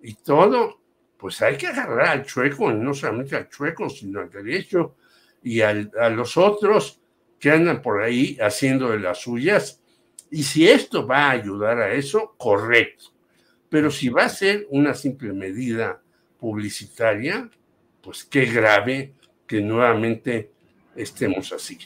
y 0.02 0.14
todo, 0.14 0.80
pues 1.16 1.40
hay 1.40 1.56
que 1.56 1.66
agarrar 1.68 2.08
al 2.08 2.26
chueco, 2.26 2.70
no 2.72 2.92
solamente 2.92 3.36
al 3.36 3.48
chueco, 3.48 3.88
sino 3.88 4.20
al 4.20 4.30
derecho 4.30 4.96
y 5.46 5.60
a 5.60 5.74
los 6.10 6.36
otros 6.36 7.00
que 7.38 7.52
andan 7.52 7.80
por 7.80 8.02
ahí 8.02 8.36
haciendo 8.40 8.90
de 8.90 8.98
las 8.98 9.20
suyas. 9.20 9.80
Y 10.28 10.42
si 10.42 10.68
esto 10.68 11.06
va 11.06 11.28
a 11.28 11.30
ayudar 11.30 11.78
a 11.78 11.92
eso, 11.92 12.34
correcto. 12.36 13.12
Pero 13.68 13.92
si 13.92 14.08
va 14.08 14.24
a 14.24 14.28
ser 14.28 14.66
una 14.70 14.92
simple 14.92 15.32
medida 15.32 16.02
publicitaria, 16.40 17.48
pues 18.02 18.24
qué 18.24 18.46
grave 18.46 19.12
que 19.46 19.60
nuevamente 19.60 20.50
estemos 20.96 21.52
así. 21.52 21.78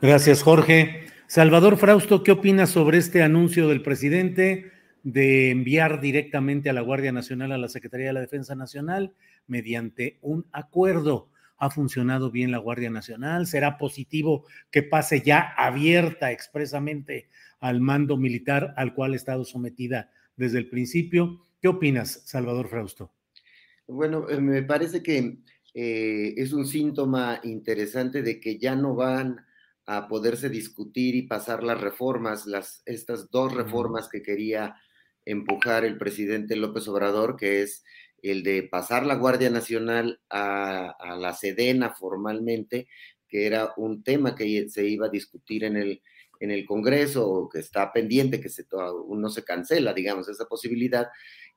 Gracias, 0.00 0.42
Jorge. 0.42 1.04
Salvador 1.26 1.76
Frausto, 1.76 2.22
¿qué 2.22 2.32
opinas 2.32 2.70
sobre 2.70 2.96
este 2.96 3.22
anuncio 3.22 3.68
del 3.68 3.82
presidente 3.82 4.72
de 5.02 5.50
enviar 5.50 6.00
directamente 6.00 6.70
a 6.70 6.72
la 6.72 6.80
Guardia 6.80 7.12
Nacional 7.12 7.52
a 7.52 7.58
la 7.58 7.68
Secretaría 7.68 8.06
de 8.06 8.14
la 8.14 8.20
Defensa 8.20 8.54
Nacional 8.54 9.12
mediante 9.46 10.16
un 10.22 10.46
acuerdo? 10.50 11.28
¿Ha 11.60 11.70
funcionado 11.70 12.30
bien 12.30 12.50
la 12.50 12.58
Guardia 12.58 12.88
Nacional? 12.88 13.46
¿Será 13.46 13.76
positivo 13.76 14.46
que 14.70 14.82
pase 14.82 15.20
ya 15.20 15.40
abierta 15.56 16.32
expresamente 16.32 17.28
al 17.60 17.80
mando 17.80 18.16
militar 18.16 18.72
al 18.78 18.94
cual 18.94 19.12
ha 19.12 19.16
estado 19.16 19.44
sometida 19.44 20.10
desde 20.36 20.58
el 20.58 20.70
principio? 20.70 21.42
¿Qué 21.60 21.68
opinas, 21.68 22.22
Salvador 22.24 22.68
Frausto? 22.68 23.12
Bueno, 23.86 24.28
eh, 24.30 24.40
me 24.40 24.62
parece 24.62 25.02
que 25.02 25.40
eh, 25.74 26.34
es 26.36 26.52
un 26.54 26.66
síntoma 26.66 27.40
interesante 27.44 28.22
de 28.22 28.40
que 28.40 28.58
ya 28.58 28.74
no 28.74 28.94
van 28.94 29.44
a 29.84 30.08
poderse 30.08 30.48
discutir 30.48 31.14
y 31.14 31.26
pasar 31.26 31.62
las 31.62 31.80
reformas, 31.80 32.46
las, 32.46 32.82
estas 32.86 33.30
dos 33.30 33.52
reformas 33.52 34.08
que 34.08 34.22
quería 34.22 34.76
empujar 35.26 35.84
el 35.84 35.98
presidente 35.98 36.56
López 36.56 36.88
Obrador, 36.88 37.36
que 37.36 37.62
es 37.62 37.84
el 38.22 38.42
de 38.42 38.62
pasar 38.62 39.06
la 39.06 39.14
Guardia 39.14 39.50
Nacional 39.50 40.20
a, 40.28 41.16
la 41.18 41.32
Sedena 41.34 41.90
formalmente, 41.90 42.88
que 43.28 43.46
era 43.46 43.72
un 43.76 44.02
tema 44.02 44.34
que 44.34 44.68
se 44.68 44.86
iba 44.86 45.06
a 45.06 45.10
discutir 45.10 45.64
en 45.64 45.76
el, 45.76 46.02
en 46.40 46.50
el 46.50 46.66
Congreso, 46.66 47.48
que 47.52 47.60
está 47.60 47.92
pendiente, 47.92 48.40
que 48.40 48.48
se, 48.48 48.66
no 49.08 49.28
se 49.28 49.44
cancela, 49.44 49.92
digamos, 49.92 50.28
esa 50.28 50.46
posibilidad, 50.46 51.08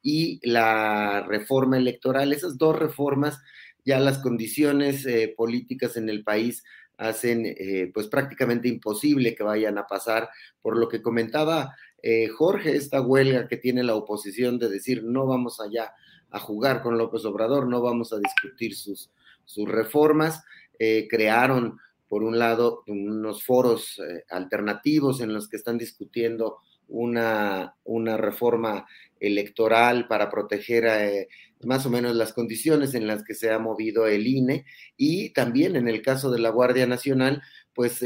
y 0.02 0.40
la 0.48 1.26
reforma 1.28 1.78
electoral, 1.78 2.34
esas 2.34 2.58
dos 2.58 2.78
reformas, 2.78 3.40
ya 3.86 4.00
las 4.00 4.20
condiciones 4.20 5.06
eh, 5.06 5.34
políticas 5.36 5.98
en 5.98 6.10
el 6.10 6.24
país 6.24 6.64
hacen 6.98 7.46
eh, 7.46 7.92
pues 7.94 8.08
prácticamente 8.08 8.68
imposible 8.68 9.36
que 9.36 9.44
vayan 9.44 9.78
a 9.78 9.88
pasar, 9.88 10.30
por 10.62 10.78
lo 10.78 10.88
que 10.88 11.02
comentaba 11.02 11.76
eh, 12.02 12.28
Jorge, 12.28 12.76
esta 12.76 13.02
huelga 13.02 13.48
que 13.48 13.58
tiene 13.58 13.82
la 13.82 13.96
oposición 13.96 14.60
de 14.60 14.70
decir 14.70 15.04
no 15.04 15.26
vamos 15.26 15.60
allá 15.62 15.94
a 16.34 16.40
jugar 16.40 16.82
con 16.82 16.98
López 16.98 17.24
Obrador, 17.26 17.68
no 17.68 17.82
vamos 17.82 18.12
a 18.12 18.20
discutir 18.20 18.76
sus, 18.76 19.10
sus 19.46 19.70
reformas, 19.70 20.44
eh, 20.78 21.08
crearon 21.10 21.80
por 22.10 22.24
un 22.24 22.38
lado 22.38 22.84
unos 22.88 23.44
foros 23.44 24.00
alternativos 24.30 25.22
en 25.22 25.34
los 25.34 25.48
que 25.48 25.58
están 25.58 25.78
discutiendo 25.78 26.58
una, 26.88 27.76
una 27.84 28.18
reforma 28.18 28.86
electoral 29.20 30.08
para 30.08 30.30
proteger 30.30 30.86
eh, 30.86 31.28
más 31.64 31.86
o 31.86 31.90
menos 31.90 32.16
las 32.16 32.34
condiciones 32.34 32.94
en 32.94 33.08
las 33.08 33.24
que 33.24 33.36
se 33.36 33.52
ha 33.52 33.60
movido 33.60 34.06
el 34.06 34.28
INE 34.28 34.66
y 34.98 35.32
también 35.32 35.76
en 35.76 35.88
el 35.88 36.02
caso 36.02 36.30
de 36.30 36.40
la 36.40 36.50
Guardia 36.50 36.86
Nacional, 36.86 37.42
pues 37.74 38.04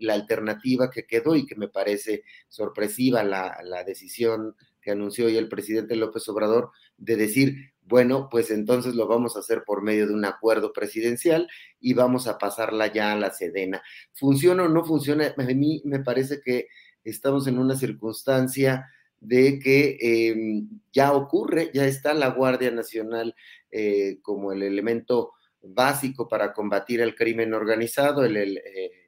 la 0.00 0.14
alternativa 0.14 0.90
que 0.90 1.06
quedó 1.06 1.36
y 1.36 1.46
que 1.46 1.54
me 1.54 1.68
parece 1.68 2.24
sorpresiva 2.48 3.22
la, 3.22 3.58
la 3.62 3.84
decisión 3.84 4.56
que 4.86 4.92
anunció 4.92 5.26
hoy 5.26 5.36
el 5.36 5.48
presidente 5.48 5.96
López 5.96 6.28
Obrador 6.28 6.70
de 6.96 7.16
decir, 7.16 7.72
bueno, 7.82 8.28
pues 8.30 8.52
entonces 8.52 8.94
lo 8.94 9.08
vamos 9.08 9.34
a 9.34 9.40
hacer 9.40 9.64
por 9.66 9.82
medio 9.82 10.06
de 10.06 10.14
un 10.14 10.24
acuerdo 10.24 10.72
presidencial 10.72 11.48
y 11.80 11.94
vamos 11.94 12.28
a 12.28 12.38
pasarla 12.38 12.86
ya 12.92 13.10
a 13.10 13.16
la 13.16 13.32
Sedena. 13.32 13.82
¿Funciona 14.12 14.62
o 14.62 14.68
no 14.68 14.84
funciona? 14.84 15.34
A 15.36 15.42
mí 15.42 15.82
me 15.84 15.98
parece 15.98 16.40
que 16.40 16.68
estamos 17.02 17.48
en 17.48 17.58
una 17.58 17.74
circunstancia 17.74 18.86
de 19.18 19.58
que 19.58 19.98
em, 20.00 20.68
ya 20.92 21.14
ocurre, 21.14 21.72
ya 21.74 21.84
está 21.84 22.14
la 22.14 22.28
Guardia 22.28 22.70
Nacional 22.70 23.34
eh, 23.72 24.20
como 24.22 24.52
el 24.52 24.62
elemento 24.62 25.32
básico 25.62 26.28
para 26.28 26.52
combatir 26.52 27.00
el 27.00 27.16
crimen 27.16 27.54
organizado, 27.54 28.24
el, 28.24 28.36
eh, 28.36 29.05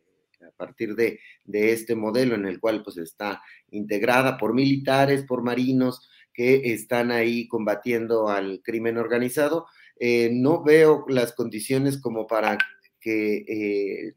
partir 0.59 0.95
de, 0.95 1.21
este 1.47 1.95
modelo 1.95 2.35
en 2.35 2.45
el 2.45 2.61
cual 2.61 2.83
pues 2.83 2.99
está 2.99 3.43
integrada 3.71 4.37
por 4.37 4.53
militares, 4.53 5.25
por 5.25 5.43
marinos 5.43 6.07
que 6.35 6.75
están 6.75 7.11
ahí 7.11 7.49
combatiendo 7.49 8.29
al 8.29 8.61
crimen 8.63 8.99
organizado. 8.99 9.67
Eh, 9.99 10.31
no 10.33 10.63
veo 10.63 11.07
las 11.09 11.33
condiciones 11.33 12.01
como 12.01 12.27
para 12.27 12.59
que 13.01 14.13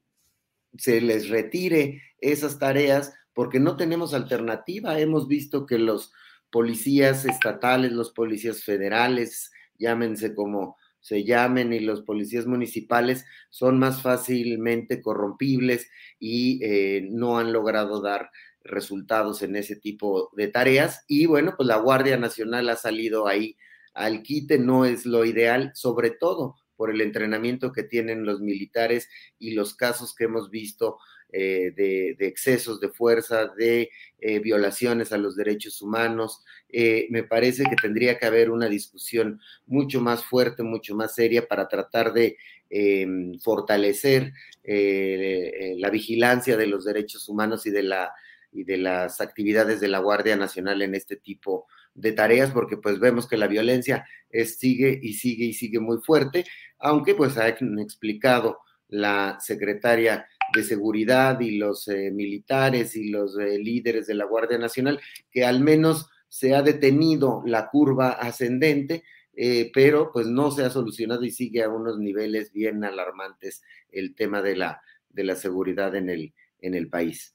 se 0.78 1.02
les 1.02 1.30
retire 1.30 2.02
esas 2.20 2.60
tareas 2.60 3.14
porque 3.34 3.60
no 3.60 3.78
tenemos 3.78 4.14
alternativa. 4.14 5.00
Hemos 5.00 5.28
visto 5.28 5.66
que 5.66 5.78
los 5.78 6.12
policías 6.52 7.26
estatales, 7.26 7.92
los 7.92 8.12
policías 8.12 8.64
federales, 8.64 9.52
llámense 9.78 10.36
como 10.36 10.78
se 11.02 11.24
llamen, 11.24 11.74
y 11.74 11.80
los 11.80 12.02
policías 12.02 12.46
municipales 12.46 13.26
son 13.50 13.80
más 13.80 14.02
fácilmente 14.02 15.02
corrompibles 15.02 15.90
y 16.20 16.64
eh, 16.64 17.08
no 17.12 17.40
han 17.40 17.52
logrado 17.52 18.02
dar 18.02 18.30
resultados 18.64 19.42
en 19.42 19.56
ese 19.56 19.76
tipo 19.76 20.30
de 20.38 20.48
tareas. 20.48 21.04
Y 21.08 21.26
bueno, 21.26 21.56
pues 21.58 21.68
la 21.68 21.78
Guardia 21.78 22.18
Nacional 22.18 22.70
ha 22.70 22.76
salido 22.76 23.28
ahí 23.28 23.58
al 23.94 24.22
quite, 24.22 24.60
no 24.60 24.86
es 24.86 25.06
lo 25.06 25.26
ideal, 25.26 25.72
sobre 25.74 26.12
todo 26.12 26.61
por 26.82 26.90
el 26.90 27.02
entrenamiento 27.02 27.72
que 27.72 27.84
tienen 27.84 28.26
los 28.26 28.42
militares 28.42 29.08
y 29.38 29.52
los 29.52 29.76
casos 29.76 30.16
que 30.16 30.24
hemos 30.24 30.50
visto 30.50 30.98
eh, 31.32 31.72
de, 31.78 32.16
excesos 32.26 32.80
de 32.80 32.90
fuerza, 32.90 33.52
de 33.56 33.92
eh, 34.20 34.40
violaciones 34.40 35.12
a 35.12 35.20
los 35.20 35.36
derechos 35.36 35.84
humanos. 35.84 36.44
Eh, 36.70 37.06
me 37.12 37.22
parece 37.22 37.66
que 37.66 37.76
tendría 37.80 38.18
que 38.18 38.26
haber 38.26 38.50
una 38.50 38.68
discusión 38.68 39.40
mucho 39.68 40.02
más 40.02 40.26
fuerte, 40.26 40.64
mucho 40.64 40.96
más 40.96 41.14
seria 41.14 41.48
para 41.48 41.68
tratar 41.68 42.14
de 42.14 42.36
fortalecer 43.44 44.34
la 44.64 45.90
vigilancia 45.92 46.58
de 46.58 46.66
los 46.66 46.84
derechos 46.84 47.30
humanos 47.30 47.68
y 47.68 47.70
de, 47.70 47.84
la, 47.84 48.12
y 48.52 48.64
de 48.64 48.78
las 48.78 49.22
actividades 49.22 49.82
de 49.82 49.88
la 49.88 50.00
Guardia 50.00 50.36
Nacional 50.36 50.82
en 50.82 50.96
este 50.96 51.18
tipo 51.18 51.68
de 51.68 51.81
tareas, 52.16 52.52
porque 52.52 52.78
pues 52.78 53.00
vemos 53.00 53.28
que 53.28 53.38
la 53.38 53.48
violencia 53.48 54.06
sigue 54.46 55.00
y 55.02 55.14
sigue 55.14 55.46
y 55.46 55.54
sigue 55.54 55.80
muy 55.80 55.98
fuerte, 56.00 56.46
aunque 56.80 57.16
pues 57.16 57.38
ha 57.38 57.48
explicado 57.48 58.60
la 58.92 59.38
secretaria 59.40 60.28
de 60.54 60.64
seguridad 60.64 61.40
y 61.40 61.58
los 61.58 61.88
eh, 61.88 62.12
militares 62.12 62.96
y 62.96 63.10
los 63.10 63.38
eh, 63.40 63.58
líderes 63.58 64.06
de 64.06 64.14
la 64.14 64.26
Guardia 64.26 64.58
Nacional, 64.58 65.00
que 65.32 65.46
al 65.46 65.62
menos 65.62 66.10
se 66.28 66.54
ha 66.56 66.62
detenido 66.62 67.42
la 67.46 67.70
curva 67.70 68.12
ascendente, 68.12 69.04
eh, 69.34 69.72
pero 69.74 70.12
pues 70.12 70.28
no 70.28 70.52
se 70.52 70.64
ha 70.64 70.70
solucionado 70.70 71.24
y 71.24 71.32
sigue 71.32 71.64
a 71.64 71.70
unos 71.70 72.00
niveles 72.00 72.52
bien 72.52 72.84
alarmantes 72.84 73.64
el 73.92 74.14
tema 74.14 74.42
de 74.42 74.58
la, 74.58 74.82
de 75.10 75.24
la 75.24 75.36
seguridad 75.36 75.96
en 75.96 76.10
el, 76.10 76.34
en 76.60 76.76
el 76.76 76.90
país. 76.90 77.34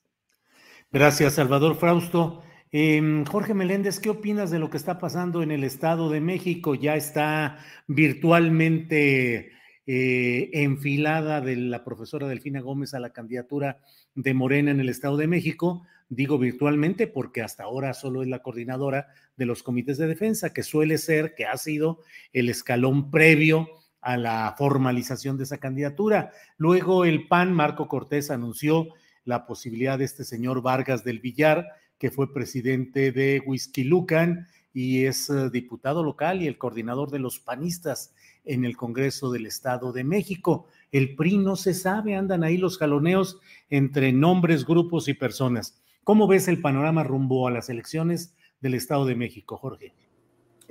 Gracias, 0.92 1.35
Salvador 1.35 1.77
Frausto. 1.77 2.42
Em, 2.79 3.25
Jorge 3.25 3.55
Meléndez, 3.55 4.01
¿qué 4.01 4.11
opinas 4.11 4.51
de 4.51 4.59
lo 4.59 4.69
que 4.69 4.77
está 4.77 4.99
pasando 4.99 5.43
en 5.43 5.51
el 5.51 5.65
Estado 5.65 6.11
de 6.11 6.21
México? 6.21 6.75
Ya 6.75 6.95
está 6.95 7.57
virtualmente 7.87 9.53
eh, 9.87 10.51
enfilada 10.53 11.41
de 11.41 11.57
la 11.57 11.85
profesora 11.85 12.29
Delfina 12.29 12.61
Gómez 12.61 12.93
a 12.93 13.01
la 13.01 13.15
candidatura 13.15 13.81
de 14.15 14.35
Morena 14.35 14.73
en 14.73 14.81
el 14.81 14.91
Estado 14.91 15.17
de 15.17 15.27
México, 15.27 15.87
digo 16.11 16.39
virtualmente 16.39 17.07
porque 17.07 17.41
hasta 17.41 17.65
ahora 17.65 17.95
solo 17.95 18.21
es 18.21 18.29
la 18.29 18.43
coordinadora 18.43 19.09
de 19.39 19.47
los 19.47 19.62
comités 19.62 19.97
de 19.97 20.09
defensa, 20.09 20.53
que 20.53 20.62
suele 20.62 20.99
ser, 20.99 21.35
que 21.35 21.47
ha 21.47 21.57
sido 21.57 22.01
el 22.35 22.51
escalón 22.51 23.11
previo 23.11 23.71
a 24.03 24.19
la 24.19 24.55
formalización 24.59 25.39
de 25.39 25.45
esa 25.45 25.57
candidatura. 25.57 26.31
Luego 26.59 27.07
el 27.07 27.27
PAN, 27.27 27.55
Marco 27.55 27.89
Cortés, 27.89 28.31
anunció 28.31 28.89
la 29.25 29.47
posibilidad 29.47 29.99
de 29.99 30.05
este 30.05 30.25
señor 30.25 30.61
Vargas 30.61 31.05
del 31.05 31.21
Villar, 31.21 31.67
que 31.99 32.11
fue 32.11 32.33
presidente 32.33 33.13
de 33.13 33.43
Whisky 33.45 33.85
Lucan 33.85 34.47
y 34.73 35.07
es 35.07 35.31
eh, 35.31 35.49
diputado 35.51 36.03
local 36.03 36.43
y 36.43 36.47
el 36.47 36.59
coordinador 36.59 37.11
de 37.11 37.19
los 37.19 37.39
panistas 37.39 38.15
en 38.45 38.65
el 38.65 38.77
Congreso 38.77 39.33
del 39.33 39.47
Estado 39.47 39.93
de 39.93 40.05
México. 40.05 40.67
El 40.93 41.17
PRI 41.17 41.39
no 41.39 41.57
se 41.57 41.73
sabe, 41.73 42.15
andan 42.15 42.45
ahí 42.45 42.59
los 42.59 42.79
jaloneos 42.79 43.41
entre 43.71 44.13
nombres, 44.13 44.67
grupos 44.67 45.09
y 45.09 45.15
personas. 45.15 45.81
¿Cómo 46.05 46.29
ves 46.29 46.47
el 46.49 46.61
panorama 46.61 47.05
rumbo 47.05 47.49
a 47.49 47.51
las 47.51 47.71
elecciones 47.71 48.35
del 48.61 48.75
Estado 48.75 49.07
de 49.07 49.17
México, 49.17 49.57
Jorge? 49.57 49.95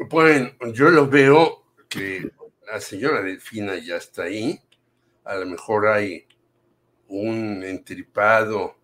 Bueno, 0.10 0.52
yo 0.74 0.90
lo 0.90 1.08
veo 1.08 1.66
que 1.90 2.30
la 2.72 2.80
señora 2.80 3.22
Delfina 3.22 3.76
ya 3.78 3.98
está 3.98 4.24
ahí. 4.24 4.60
A 5.24 5.36
lo 5.36 5.46
mejor 5.46 5.88
hay 5.88 6.26
un 7.08 7.64
entripado 7.64 8.76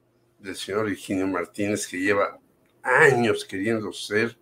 del 0.42 0.56
señor 0.56 0.90
Eugenio 0.90 1.28
Martínez 1.28 1.88
que 1.88 2.00
lleva 2.00 2.40
años 2.84 3.46
queriendo 3.46 3.94
ser 3.94 4.38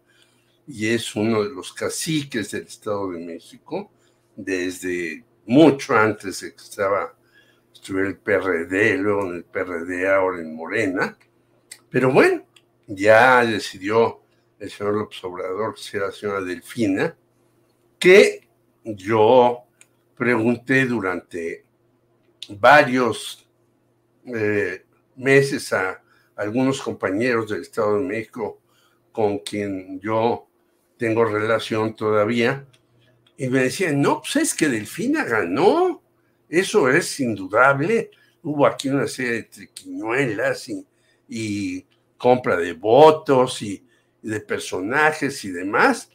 y 0.68 0.88
es 0.88 1.16
uno 1.16 1.44
de 1.44 1.50
los 1.50 1.74
caciques 1.74 2.52
del 2.52 2.64
Estado 2.64 3.12
de 3.12 3.20
México 3.20 3.92
desde 4.36 5.26
mucho 5.46 5.96
antes 5.96 6.42
de 6.42 6.54
que 6.54 6.62
estaba 6.62 7.16
estuviera 7.74 8.10
el 8.10 8.18
PRD, 8.18 8.98
luego 8.98 9.30
en 9.30 9.36
el 9.38 9.44
PRD, 9.46 10.08
ahora 10.08 10.42
en 10.42 10.56
Morena. 10.56 11.18
Pero 11.90 12.12
bueno, 12.12 12.46
ya 12.88 13.46
decidió 13.46 14.22
el 14.60 14.70
señor 14.70 14.96
López 14.96 15.24
Obrador 15.24 15.76
que 15.76 15.98
la 15.98 16.12
señora 16.12 16.42
Delfina, 16.42 17.16
que 17.98 18.48
yo 18.84 19.64
pregunté 20.16 20.86
durante 20.86 21.66
varios 22.50 23.48
eh, 24.26 24.86
meses 25.20 25.72
a 25.74 26.02
algunos 26.36 26.82
compañeros 26.82 27.50
del 27.50 27.62
Estado 27.62 27.98
de 27.98 28.06
México 28.06 28.62
con 29.12 29.40
quien 29.40 30.00
yo 30.00 30.48
tengo 30.98 31.26
relación 31.26 31.96
todavía, 31.96 32.66
y 33.38 33.48
me 33.48 33.64
decían, 33.64 34.02
no, 34.02 34.22
pues 34.22 34.36
es 34.36 34.54
que 34.54 34.68
Delfina 34.68 35.24
ganó, 35.24 36.02
eso 36.50 36.90
es 36.90 37.20
indudable, 37.20 38.12
hubo 38.44 38.66
aquí 38.66 38.90
una 38.90 39.08
serie 39.08 39.34
de 39.34 39.44
triquiñuelas 39.44 40.70
y, 41.28 41.86
compra 42.18 42.58
de 42.58 42.74
votos 42.74 43.62
y, 43.62 43.82
y 44.22 44.30
de 44.30 44.42
personajes 44.42 45.46
y 45.46 45.52
demás, 45.52 46.10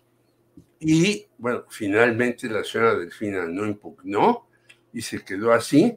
y 0.87 1.27
bueno, 1.39 1.65
finalmente 1.71 2.47
la 2.47 2.63
señora 2.63 2.95
Delfina 2.97 3.47
no 3.47 3.65
impugnó 3.65 4.47
y 4.93 5.01
se 5.01 5.25
quedó 5.25 5.51
así. 5.51 5.97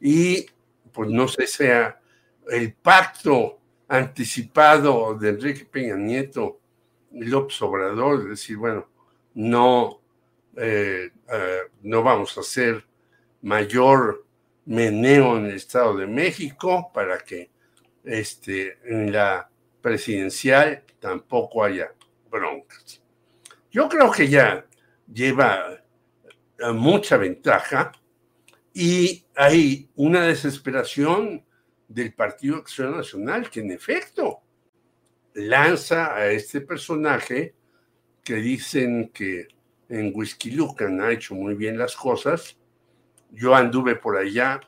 Y 0.00 0.46
pues 0.92 1.10
no 1.10 1.28
sé, 1.28 1.46
sea 1.46 2.00
el 2.50 2.74
pacto 2.74 3.58
anticipado 3.88 5.14
de 5.14 5.30
Enrique 5.30 5.64
Peña 5.64 5.96
Nieto 5.96 6.60
y 7.12 7.24
López 7.24 7.60
Obrador, 7.62 8.22
es 8.22 8.28
decir, 8.28 8.56
bueno, 8.56 8.88
no, 9.34 10.00
eh, 10.56 11.10
eh, 11.32 11.58
no 11.82 12.02
vamos 12.02 12.36
a 12.36 12.40
hacer 12.40 12.84
mayor 13.42 14.24
meneo 14.64 15.36
en 15.36 15.46
el 15.46 15.54
Estado 15.54 15.96
de 15.96 16.06
México 16.06 16.90
para 16.92 17.18
que 17.18 17.50
este, 18.04 18.78
en 18.84 19.12
la 19.12 19.48
presidencial 19.80 20.82
tampoco 20.98 21.64
haya 21.64 21.92
broncas. 22.30 23.00
Yo 23.70 23.88
creo 23.88 24.10
que 24.10 24.28
ya 24.28 24.66
lleva 25.12 25.72
eh, 26.58 26.72
mucha 26.72 27.16
ventaja 27.16 27.92
y 28.72 29.24
hay 29.34 29.88
una 29.94 30.22
desesperación 30.22 31.44
del 31.88 32.12
Partido 32.14 32.56
Acción 32.56 32.96
Nacional 32.96 33.50
que 33.50 33.60
en 33.60 33.70
efecto 33.70 34.40
lanza 35.34 36.14
a 36.14 36.30
este 36.30 36.60
personaje 36.60 37.54
que 38.24 38.34
dicen 38.36 39.10
que 39.12 39.48
en 39.88 40.12
Whisky 40.14 40.56
ha 41.00 41.12
hecho 41.12 41.34
muy 41.34 41.54
bien 41.54 41.78
las 41.78 41.94
cosas. 41.94 42.56
Yo 43.30 43.54
anduve 43.54 43.96
por 43.96 44.16
allá 44.16 44.60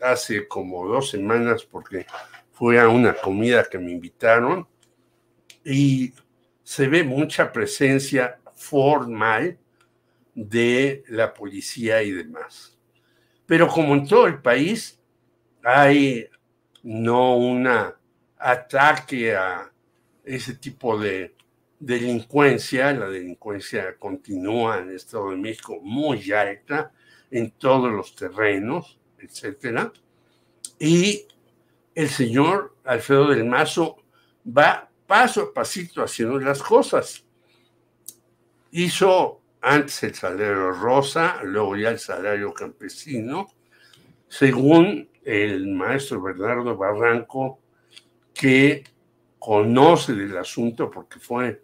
hace 0.00 0.48
como 0.48 0.86
dos 0.86 1.10
semanas 1.10 1.64
porque 1.64 2.06
fue 2.52 2.80
a 2.80 2.88
una 2.88 3.14
comida 3.14 3.66
que 3.70 3.78
me 3.78 3.90
invitaron 3.90 4.66
y 5.64 6.12
se 6.62 6.88
ve 6.88 7.04
mucha 7.04 7.52
presencia 7.52 8.38
formal 8.54 9.58
de 10.34 11.04
la 11.08 11.34
policía 11.34 12.02
y 12.02 12.12
demás. 12.12 12.78
Pero 13.46 13.68
como 13.68 13.94
en 13.94 14.06
todo 14.06 14.26
el 14.26 14.40
país, 14.40 15.01
hay 15.62 16.28
no 16.82 17.36
un 17.36 17.68
ataque 18.38 19.34
a 19.34 19.70
ese 20.24 20.54
tipo 20.54 20.98
de 20.98 21.34
delincuencia, 21.78 22.92
la 22.92 23.08
delincuencia 23.08 23.96
continúa 23.98 24.78
en 24.78 24.90
el 24.90 24.96
Estado 24.96 25.30
de 25.30 25.36
México 25.36 25.78
muy 25.82 26.30
alta 26.32 26.92
en 27.30 27.50
todos 27.52 27.90
los 27.90 28.14
terrenos, 28.14 28.98
etcétera. 29.18 29.92
Y 30.78 31.26
el 31.94 32.08
señor 32.08 32.76
Alfredo 32.84 33.28
del 33.28 33.44
Mazo 33.44 34.02
va 34.46 34.88
paso 35.06 35.42
a 35.42 35.52
pasito 35.52 36.02
haciendo 36.02 36.38
las 36.38 36.62
cosas. 36.62 37.24
Hizo 38.70 39.42
antes 39.60 40.02
el 40.02 40.14
salario 40.14 40.72
rosa, 40.72 41.40
luego 41.42 41.76
ya 41.76 41.90
el 41.90 41.98
salario 41.98 42.52
campesino, 42.52 43.48
según 44.28 45.08
el 45.24 45.68
maestro 45.68 46.20
Bernardo 46.22 46.76
Barranco, 46.76 47.60
que 48.34 48.84
conoce 49.38 50.14
del 50.14 50.36
asunto 50.36 50.90
porque 50.90 51.18
fue 51.18 51.62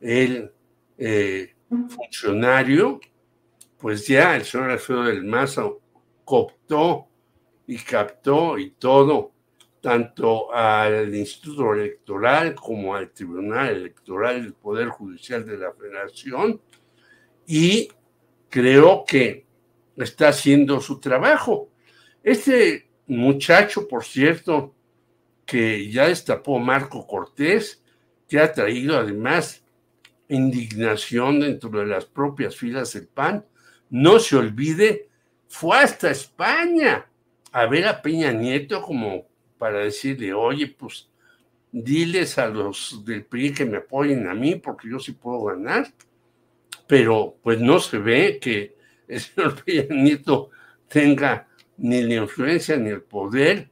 el 0.00 0.52
eh, 0.98 1.54
funcionario, 1.88 3.00
pues 3.78 4.06
ya 4.06 4.36
el 4.36 4.44
señor 4.44 4.70
Alfredo 4.70 5.04
del 5.04 5.24
Mazo 5.24 5.80
cooptó 6.24 7.08
y 7.66 7.78
captó 7.78 8.58
y 8.58 8.72
todo 8.72 9.32
tanto 9.80 10.52
al 10.52 11.14
Instituto 11.14 11.74
Electoral 11.74 12.54
como 12.54 12.94
al 12.94 13.10
Tribunal 13.10 13.68
Electoral 13.68 14.42
del 14.42 14.54
Poder 14.54 14.88
Judicial 14.88 15.44
de 15.44 15.58
la 15.58 15.72
Federación 15.72 16.60
y 17.46 17.88
creo 18.48 19.04
que 19.06 19.46
está 19.96 20.28
haciendo 20.28 20.80
su 20.80 21.00
trabajo. 21.00 21.68
Este 22.22 22.88
muchacho, 23.06 23.88
por 23.88 24.04
cierto, 24.04 24.74
que 25.46 25.90
ya 25.90 26.08
destapó 26.08 26.58
Marco 26.58 27.06
Cortés, 27.06 27.82
que 28.28 28.38
ha 28.40 28.52
traído 28.52 28.96
además 28.96 29.64
indignación 30.28 31.40
dentro 31.40 31.70
de 31.70 31.86
las 31.86 32.06
propias 32.06 32.56
filas 32.56 32.92
del 32.94 33.06
PAN, 33.06 33.44
no 33.90 34.18
se 34.18 34.36
olvide, 34.36 35.08
fue 35.48 35.78
hasta 35.78 36.10
España 36.10 37.06
a 37.52 37.66
ver 37.66 37.86
a 37.86 38.02
Peña 38.02 38.32
Nieto 38.32 38.82
como 38.82 39.28
para 39.58 39.80
decirle, 39.80 40.32
oye, 40.32 40.66
pues 40.66 41.08
diles 41.70 42.38
a 42.38 42.48
los 42.48 43.04
del 43.04 43.24
PRI 43.24 43.52
que 43.52 43.64
me 43.64 43.78
apoyen 43.78 44.26
a 44.28 44.34
mí 44.34 44.56
porque 44.56 44.88
yo 44.88 44.98
sí 44.98 45.12
puedo 45.12 45.44
ganar, 45.44 45.92
pero 46.86 47.36
pues 47.42 47.60
no 47.60 47.78
se 47.78 47.98
ve 47.98 48.38
que 48.40 48.76
el 49.06 49.20
señor 49.20 49.62
Peña 49.64 49.86
Nieto 49.90 50.50
tenga 50.88 51.48
ni 51.78 52.02
la 52.02 52.14
influencia, 52.14 52.76
ni 52.76 52.90
el 52.90 53.02
poder, 53.02 53.68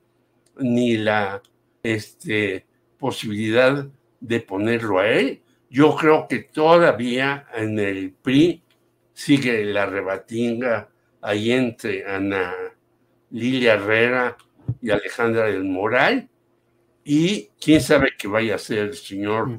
ni 0.56 0.96
la 0.96 1.42
este, 1.82 2.66
posibilidad 2.98 3.86
de 4.20 4.40
ponerlo 4.40 4.98
a 4.98 5.08
él. 5.08 5.40
Yo 5.70 5.96
creo 5.96 6.26
que 6.28 6.40
todavía 6.40 7.46
en 7.54 7.78
el 7.78 8.12
PRI 8.12 8.62
sigue 9.12 9.64
la 9.64 9.86
rebatinga 9.86 10.88
ahí 11.20 11.52
entre 11.52 12.04
Ana 12.04 12.54
Lilia 13.30 13.74
Herrera 13.74 14.36
y 14.80 14.90
Alejandra 14.90 15.46
del 15.46 15.64
Moral, 15.64 16.28
y 17.04 17.48
quién 17.60 17.80
sabe 17.80 18.12
qué 18.16 18.28
vaya 18.28 18.54
a 18.54 18.58
ser 18.58 18.78
el 18.78 18.94
señor 18.94 19.58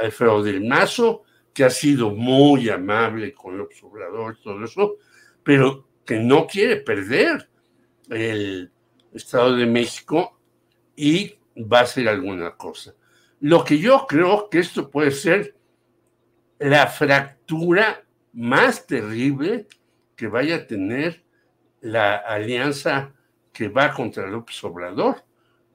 Alfredo 0.00 0.42
del 0.42 0.64
Mazo, 0.64 1.24
que 1.52 1.64
ha 1.64 1.70
sido 1.70 2.10
muy 2.10 2.70
amable 2.70 3.34
con 3.34 3.54
el 3.54 3.66
Obrador 3.82 4.36
y 4.38 4.42
todo 4.42 4.64
eso, 4.64 4.96
pero 5.42 5.86
que 6.04 6.18
no 6.18 6.46
quiere 6.46 6.76
perder 6.76 7.48
el 8.12 8.70
Estado 9.12 9.56
de 9.56 9.66
México 9.66 10.38
y 10.96 11.34
va 11.56 11.80
a 11.80 11.82
hacer 11.82 12.08
alguna 12.08 12.56
cosa. 12.56 12.94
Lo 13.40 13.64
que 13.64 13.78
yo 13.78 14.06
creo 14.06 14.48
que 14.48 14.60
esto 14.60 14.90
puede 14.90 15.10
ser 15.10 15.56
la 16.58 16.86
fractura 16.86 18.04
más 18.32 18.86
terrible 18.86 19.66
que 20.16 20.28
vaya 20.28 20.56
a 20.56 20.66
tener 20.66 21.24
la 21.80 22.16
alianza 22.16 23.12
que 23.52 23.68
va 23.68 23.92
contra 23.92 24.26
López 24.28 24.62
Obrador, 24.64 25.24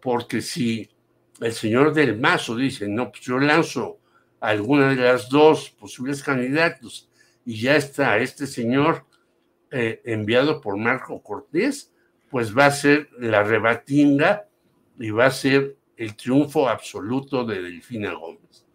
porque 0.01 0.41
si 0.41 0.89
el 1.41 1.51
señor 1.51 1.93
del 1.93 2.17
Mazo 2.17 2.55
dice, 2.55 2.87
no, 2.87 3.11
pues 3.11 3.23
yo 3.23 3.37
lanzo 3.37 3.99
alguna 4.39 4.89
de 4.89 4.95
las 4.95 5.29
dos 5.29 5.69
posibles 5.71 6.23
candidatos 6.23 7.09
y 7.45 7.61
ya 7.61 7.75
está 7.75 8.17
este 8.17 8.47
señor 8.47 9.05
eh, 9.69 10.01
enviado 10.05 10.61
por 10.61 10.77
Marco 10.77 11.21
Cortés, 11.21 11.93
pues 12.29 12.55
va 12.55 12.67
a 12.67 12.71
ser 12.71 13.09
la 13.19 13.43
rebatinga 13.43 14.47
y 14.99 15.09
va 15.11 15.27
a 15.27 15.31
ser 15.31 15.75
el 15.95 16.15
triunfo 16.15 16.69
absoluto 16.69 17.45
de 17.45 17.61
Delfina 17.61 18.13
Gómez. 18.13 18.65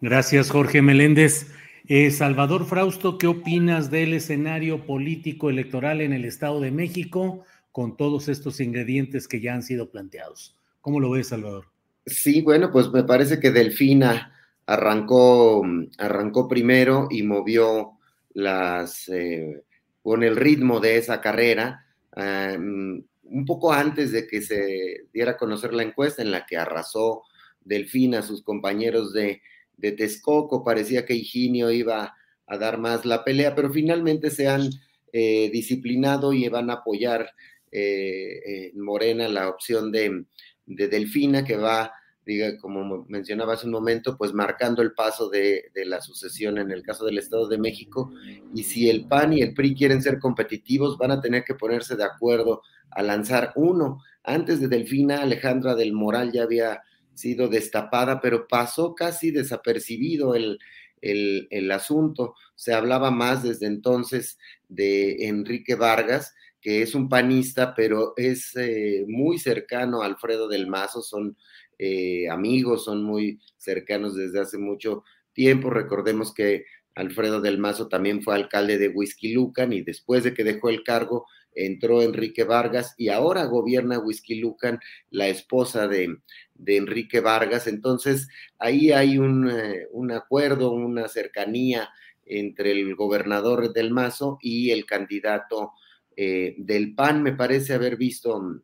Gracias, 0.00 0.50
Jorge 0.50 0.80
Meléndez. 0.80 1.52
Eh, 1.86 2.10
Salvador 2.10 2.66
Frausto, 2.66 3.18
¿qué 3.18 3.26
opinas 3.26 3.90
del 3.90 4.14
escenario 4.14 4.86
político 4.86 5.50
electoral 5.50 6.00
en 6.00 6.12
el 6.12 6.24
Estado 6.24 6.60
de 6.60 6.70
México 6.70 7.44
con 7.72 7.96
todos 7.96 8.28
estos 8.28 8.60
ingredientes 8.60 9.26
que 9.26 9.40
ya 9.40 9.54
han 9.54 9.62
sido 9.62 9.90
planteados? 9.90 10.56
¿Cómo 10.80 11.00
lo 11.00 11.10
ves, 11.10 11.28
Salvador? 11.28 11.66
Sí, 12.06 12.42
bueno, 12.42 12.70
pues 12.70 12.90
me 12.90 13.04
parece 13.04 13.40
que 13.40 13.50
Delfina 13.50 14.32
arrancó, 14.66 15.62
arrancó 15.98 16.48
primero 16.48 17.08
y 17.10 17.24
movió 17.24 17.98
las, 18.32 19.08
eh, 19.08 19.64
con 20.02 20.22
el 20.22 20.36
ritmo 20.36 20.80
de 20.80 20.96
esa 20.96 21.20
carrera, 21.20 21.86
eh, 22.16 22.56
un 22.58 23.44
poco 23.46 23.72
antes 23.72 24.12
de 24.12 24.26
que 24.26 24.42
se 24.42 25.06
diera 25.12 25.32
a 25.32 25.36
conocer 25.36 25.72
la 25.72 25.82
encuesta 25.82 26.22
en 26.22 26.30
la 26.30 26.46
que 26.46 26.56
arrasó 26.56 27.22
Delfina 27.60 28.20
a 28.20 28.22
sus 28.22 28.42
compañeros 28.42 29.12
de, 29.12 29.42
de 29.76 29.92
Texcoco, 29.92 30.64
parecía 30.64 31.06
que 31.06 31.14
Higinio 31.14 31.70
iba 31.70 32.14
a 32.46 32.58
dar 32.58 32.78
más 32.78 33.04
la 33.04 33.22
pelea, 33.22 33.54
pero 33.54 33.70
finalmente 33.70 34.30
se 34.30 34.48
han 34.48 34.70
eh, 35.12 35.50
disciplinado 35.52 36.32
y 36.32 36.48
van 36.48 36.70
a 36.70 36.74
apoyar 36.74 37.30
eh, 37.70 38.70
en 38.72 38.80
Morena 38.80 39.28
la 39.28 39.48
opción 39.48 39.92
de, 39.92 40.24
de, 40.66 40.88
Delfina, 40.88 41.44
que 41.44 41.56
va, 41.56 41.92
diga, 42.24 42.58
como 42.58 43.04
mencionaba 43.08 43.54
hace 43.54 43.66
un 43.66 43.72
momento, 43.72 44.16
pues 44.16 44.32
marcando 44.32 44.82
el 44.82 44.92
paso 44.92 45.28
de, 45.28 45.70
de, 45.74 45.84
la 45.84 46.00
sucesión 46.00 46.58
en 46.58 46.70
el 46.70 46.82
caso 46.82 47.04
del 47.04 47.18
Estado 47.18 47.48
de 47.48 47.58
México. 47.58 48.12
Y 48.54 48.62
si 48.64 48.88
el 48.88 49.06
PAN 49.06 49.32
y 49.32 49.42
el 49.42 49.54
PRI 49.54 49.74
quieren 49.74 50.02
ser 50.02 50.18
competitivos, 50.18 50.98
van 50.98 51.10
a 51.10 51.20
tener 51.20 51.44
que 51.44 51.54
ponerse 51.54 51.96
de 51.96 52.04
acuerdo 52.04 52.62
a 52.90 53.02
lanzar 53.02 53.52
uno. 53.56 54.02
Antes 54.22 54.60
de 54.60 54.68
Delfina, 54.68 55.22
Alejandra 55.22 55.74
del 55.74 55.92
Moral 55.92 56.32
ya 56.32 56.42
había 56.42 56.82
sido 57.14 57.48
destapada, 57.48 58.20
pero 58.20 58.46
pasó 58.48 58.94
casi 58.94 59.30
desapercibido 59.30 60.34
el, 60.34 60.58
el, 61.00 61.70
asunto. 61.70 62.34
Se 62.54 62.72
hablaba 62.72 63.10
más 63.10 63.42
desde 63.42 63.66
entonces 63.66 64.38
de 64.68 65.28
Enrique 65.28 65.74
Vargas, 65.74 66.34
que 66.60 66.82
es 66.82 66.94
un 66.94 67.08
panista, 67.08 67.74
pero 67.74 68.12
es 68.16 68.54
eh, 68.56 69.04
muy 69.08 69.38
cercano 69.38 70.02
a 70.02 70.06
Alfredo 70.06 70.48
del 70.48 70.66
Mazo, 70.66 71.02
son 71.02 71.36
eh, 71.82 72.28
amigos, 72.28 72.84
son 72.84 73.02
muy 73.02 73.40
cercanos 73.56 74.14
desde 74.14 74.38
hace 74.38 74.58
mucho 74.58 75.02
tiempo. 75.32 75.70
Recordemos 75.70 76.34
que 76.34 76.66
Alfredo 76.94 77.40
del 77.40 77.56
Mazo 77.56 77.88
también 77.88 78.22
fue 78.22 78.34
alcalde 78.34 78.76
de 78.76 78.88
Whisky 78.88 79.32
Lucan 79.32 79.72
y 79.72 79.80
después 79.80 80.22
de 80.22 80.34
que 80.34 80.44
dejó 80.44 80.68
el 80.68 80.82
cargo 80.82 81.24
entró 81.54 82.02
Enrique 82.02 82.44
Vargas 82.44 82.94
y 82.98 83.08
ahora 83.08 83.46
gobierna 83.46 83.98
Whisky 83.98 84.34
Lucan, 84.34 84.78
la 85.08 85.28
esposa 85.28 85.88
de, 85.88 86.18
Enrique 86.66 87.20
Vargas. 87.20 87.66
Entonces, 87.66 88.28
ahí 88.58 88.92
hay 88.92 89.16
un, 89.16 89.50
eh, 89.50 89.86
un, 89.92 90.12
acuerdo, 90.12 90.72
una 90.72 91.08
cercanía 91.08 91.88
entre 92.26 92.72
el 92.72 92.94
gobernador 92.94 93.72
del 93.72 93.90
Mazo 93.90 94.38
y 94.42 94.70
el 94.70 94.84
candidato 94.84 95.72
eh, 96.14 96.56
del 96.58 96.94
PAN. 96.94 97.22
Me 97.22 97.32
parece 97.32 97.72
haber 97.72 97.96
visto 97.96 98.62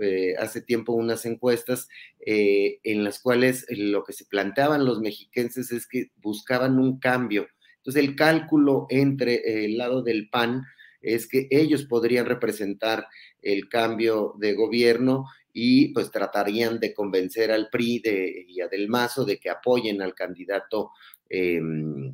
eh, 0.00 0.34
hace 0.38 0.60
tiempo 0.60 0.92
unas 0.92 1.26
encuestas 1.26 1.88
en 2.26 3.04
las 3.04 3.20
cuales 3.20 3.66
lo 3.68 4.02
que 4.02 4.14
se 4.14 4.24
planteaban 4.24 4.84
los 4.86 5.00
mexiquenses 5.00 5.72
es 5.72 5.86
que 5.86 6.10
buscaban 6.16 6.78
un 6.78 6.98
cambio. 6.98 7.46
Entonces, 7.76 8.02
el 8.02 8.16
cálculo 8.16 8.86
entre 8.88 9.64
el 9.66 9.76
lado 9.76 10.02
del 10.02 10.30
PAN 10.30 10.64
es 11.02 11.28
que 11.28 11.46
ellos 11.50 11.84
podrían 11.84 12.26
representar 12.26 13.06
el 13.42 13.68
cambio 13.68 14.34
de 14.38 14.54
gobierno 14.54 15.26
y 15.52 15.92
pues 15.92 16.10
tratarían 16.10 16.80
de 16.80 16.92
convencer 16.92 17.52
al 17.52 17.68
PRI 17.70 18.00
de, 18.00 18.44
y 18.48 18.60
a 18.60 18.68
Del 18.68 18.88
Mazo 18.88 19.24
de 19.24 19.38
que 19.38 19.50
apoyen 19.50 20.02
al 20.02 20.14
candidato 20.14 20.90
eh, 21.28 21.60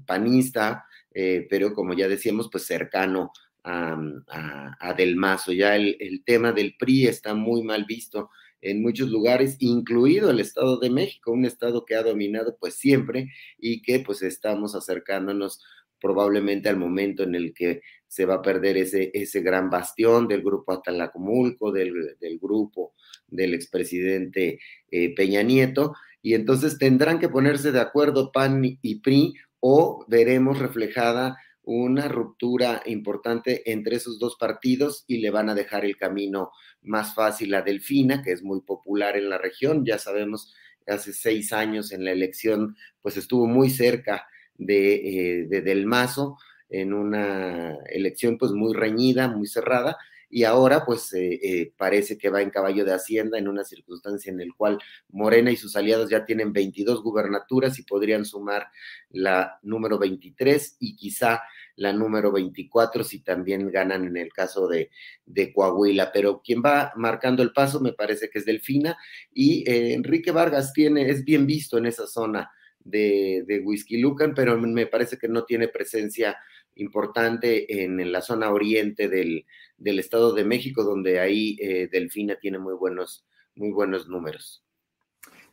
panista, 0.06 0.84
eh, 1.12 1.46
pero 1.48 1.72
como 1.72 1.94
ya 1.94 2.06
decíamos, 2.06 2.48
pues 2.50 2.66
cercano 2.66 3.32
a, 3.64 4.94
Del 4.96 5.16
Mazo. 5.16 5.52
Ya 5.52 5.76
el, 5.76 5.96
el, 6.00 6.24
tema 6.24 6.52
del 6.52 6.74
PRI 6.78 7.06
está 7.06 7.34
muy 7.34 7.62
mal 7.62 7.84
visto 7.84 8.30
en 8.62 8.82
muchos 8.82 9.08
lugares, 9.10 9.56
incluido 9.60 10.30
el 10.30 10.40
Estado 10.40 10.78
de 10.78 10.90
México, 10.90 11.32
un 11.32 11.44
estado 11.44 11.84
que 11.84 11.94
ha 11.94 12.02
dominado 12.02 12.56
pues 12.60 12.74
siempre 12.74 13.28
y 13.58 13.80
que 13.80 14.00
pues 14.00 14.22
estamos 14.22 14.74
acercándonos 14.74 15.62
probablemente 16.00 16.68
al 16.68 16.76
momento 16.76 17.22
en 17.22 17.34
el 17.34 17.54
que 17.54 17.82
se 18.06 18.24
va 18.24 18.36
a 18.36 18.42
perder 18.42 18.76
ese, 18.76 19.10
ese 19.14 19.40
gran 19.40 19.70
bastión 19.70 20.26
del 20.26 20.42
grupo 20.42 20.72
Atalacomulco, 20.72 21.70
del, 21.70 22.16
del 22.18 22.38
grupo 22.38 22.94
del 23.28 23.54
expresidente 23.54 24.58
eh, 24.90 25.14
Peña 25.14 25.42
Nieto, 25.42 25.94
y 26.22 26.34
entonces 26.34 26.78
tendrán 26.78 27.18
que 27.18 27.28
ponerse 27.28 27.70
de 27.72 27.80
acuerdo 27.80 28.32
PAN 28.32 28.78
y 28.82 29.00
PRI 29.00 29.34
o 29.60 30.04
veremos 30.08 30.58
reflejada 30.58 31.36
una 31.72 32.08
ruptura 32.08 32.82
importante 32.86 33.70
entre 33.70 33.94
esos 33.94 34.18
dos 34.18 34.34
partidos 34.36 35.04
y 35.06 35.18
le 35.18 35.30
van 35.30 35.48
a 35.48 35.54
dejar 35.54 35.84
el 35.84 35.96
camino 35.96 36.50
más 36.82 37.14
fácil 37.14 37.54
a 37.54 37.62
Delfina, 37.62 38.22
que 38.22 38.32
es 38.32 38.42
muy 38.42 38.60
popular 38.62 39.16
en 39.16 39.30
la 39.30 39.38
región. 39.38 39.84
Ya 39.84 39.96
sabemos, 39.98 40.52
hace 40.88 41.12
seis 41.12 41.52
años 41.52 41.92
en 41.92 42.04
la 42.04 42.10
elección, 42.10 42.76
pues 43.00 43.16
estuvo 43.16 43.46
muy 43.46 43.70
cerca 43.70 44.26
de, 44.56 44.94
eh, 44.94 45.46
de 45.48 45.62
Del 45.62 45.86
Mazo 45.86 46.38
en 46.68 46.92
una 46.92 47.76
elección 47.88 48.36
pues 48.36 48.50
muy 48.50 48.74
reñida, 48.74 49.28
muy 49.28 49.46
cerrada, 49.46 49.96
y 50.30 50.44
ahora 50.44 50.84
pues 50.86 51.12
eh, 51.12 51.40
eh, 51.42 51.72
parece 51.76 52.16
que 52.16 52.30
va 52.30 52.40
en 52.40 52.50
caballo 52.50 52.84
de 52.84 52.94
Hacienda 52.94 53.36
en 53.36 53.48
una 53.48 53.64
circunstancia 53.64 54.30
en 54.30 54.38
la 54.38 54.54
cual 54.56 54.78
Morena 55.08 55.50
y 55.50 55.56
sus 55.56 55.74
aliados 55.74 56.08
ya 56.08 56.24
tienen 56.24 56.52
22 56.52 57.02
gubernaturas 57.02 57.78
y 57.78 57.82
podrían 57.82 58.24
sumar 58.24 58.68
la 59.10 59.58
número 59.62 59.98
23 59.98 60.76
y 60.78 60.94
quizá 60.94 61.42
la 61.76 61.92
número 61.92 62.32
24 62.32 63.04
si 63.04 63.22
también 63.22 63.70
ganan 63.70 64.04
en 64.04 64.16
el 64.16 64.32
caso 64.32 64.68
de, 64.68 64.90
de 65.26 65.52
Coahuila. 65.52 66.12
Pero 66.12 66.42
quien 66.42 66.62
va 66.62 66.92
marcando 66.96 67.42
el 67.42 67.52
paso 67.52 67.80
me 67.80 67.92
parece 67.92 68.30
que 68.30 68.38
es 68.38 68.44
Delfina 68.44 68.96
y 69.32 69.68
eh, 69.70 69.94
Enrique 69.94 70.30
Vargas 70.30 70.72
tiene, 70.72 71.08
es 71.08 71.24
bien 71.24 71.46
visto 71.46 71.78
en 71.78 71.86
esa 71.86 72.06
zona 72.06 72.50
de, 72.80 73.44
de 73.46 73.60
Whisky 73.60 73.98
Lucan, 73.98 74.34
pero 74.34 74.58
me 74.58 74.86
parece 74.86 75.18
que 75.18 75.28
no 75.28 75.44
tiene 75.44 75.68
presencia 75.68 76.36
importante 76.76 77.82
en, 77.82 78.10
la 78.10 78.22
zona 78.22 78.50
oriente 78.50 79.08
del, 79.08 79.46
del, 79.76 79.98
Estado 79.98 80.32
de 80.34 80.44
México, 80.44 80.82
donde 80.82 81.20
ahí 81.20 81.56
eh, 81.60 81.88
Delfina 81.90 82.36
tiene 82.36 82.58
muy 82.58 82.74
buenos, 82.74 83.26
muy 83.54 83.70
buenos 83.70 84.08
números. 84.08 84.64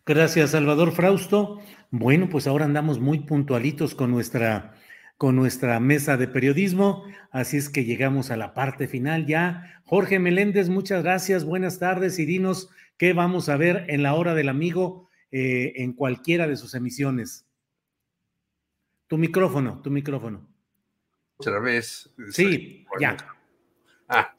Gracias, 0.05 0.51
Salvador 0.51 0.93
Frausto. 0.93 1.59
Bueno, 1.91 2.29
pues 2.29 2.47
ahora 2.47 2.65
andamos 2.65 2.99
muy 2.99 3.19
puntualitos 3.19 3.93
con 3.93 4.11
nuestra, 4.11 4.75
con 5.17 5.35
nuestra 5.35 5.79
mesa 5.79 6.17
de 6.17 6.27
periodismo, 6.27 7.03
así 7.31 7.57
es 7.57 7.69
que 7.69 7.85
llegamos 7.85 8.31
a 8.31 8.37
la 8.37 8.53
parte 8.53 8.87
final 8.87 9.25
ya. 9.25 9.81
Jorge 9.85 10.19
Meléndez, 10.19 10.69
muchas 10.69 11.03
gracias, 11.03 11.43
buenas 11.43 11.79
tardes 11.79 12.19
y 12.19 12.25
dinos 12.25 12.69
qué 12.97 13.13
vamos 13.13 13.49
a 13.49 13.57
ver 13.57 13.85
en 13.89 14.03
la 14.03 14.13
hora 14.13 14.35
del 14.35 14.49
amigo 14.49 15.09
eh, 15.31 15.73
en 15.77 15.93
cualquiera 15.93 16.47
de 16.47 16.55
sus 16.55 16.75
emisiones. 16.75 17.45
Tu 19.07 19.17
micrófono, 19.17 19.81
tu 19.81 19.89
micrófono 19.89 20.47
otra 21.37 21.59
vez. 21.59 22.09
Sí, 22.31 22.85
ya. 22.99 23.15
Ah, 24.09 24.33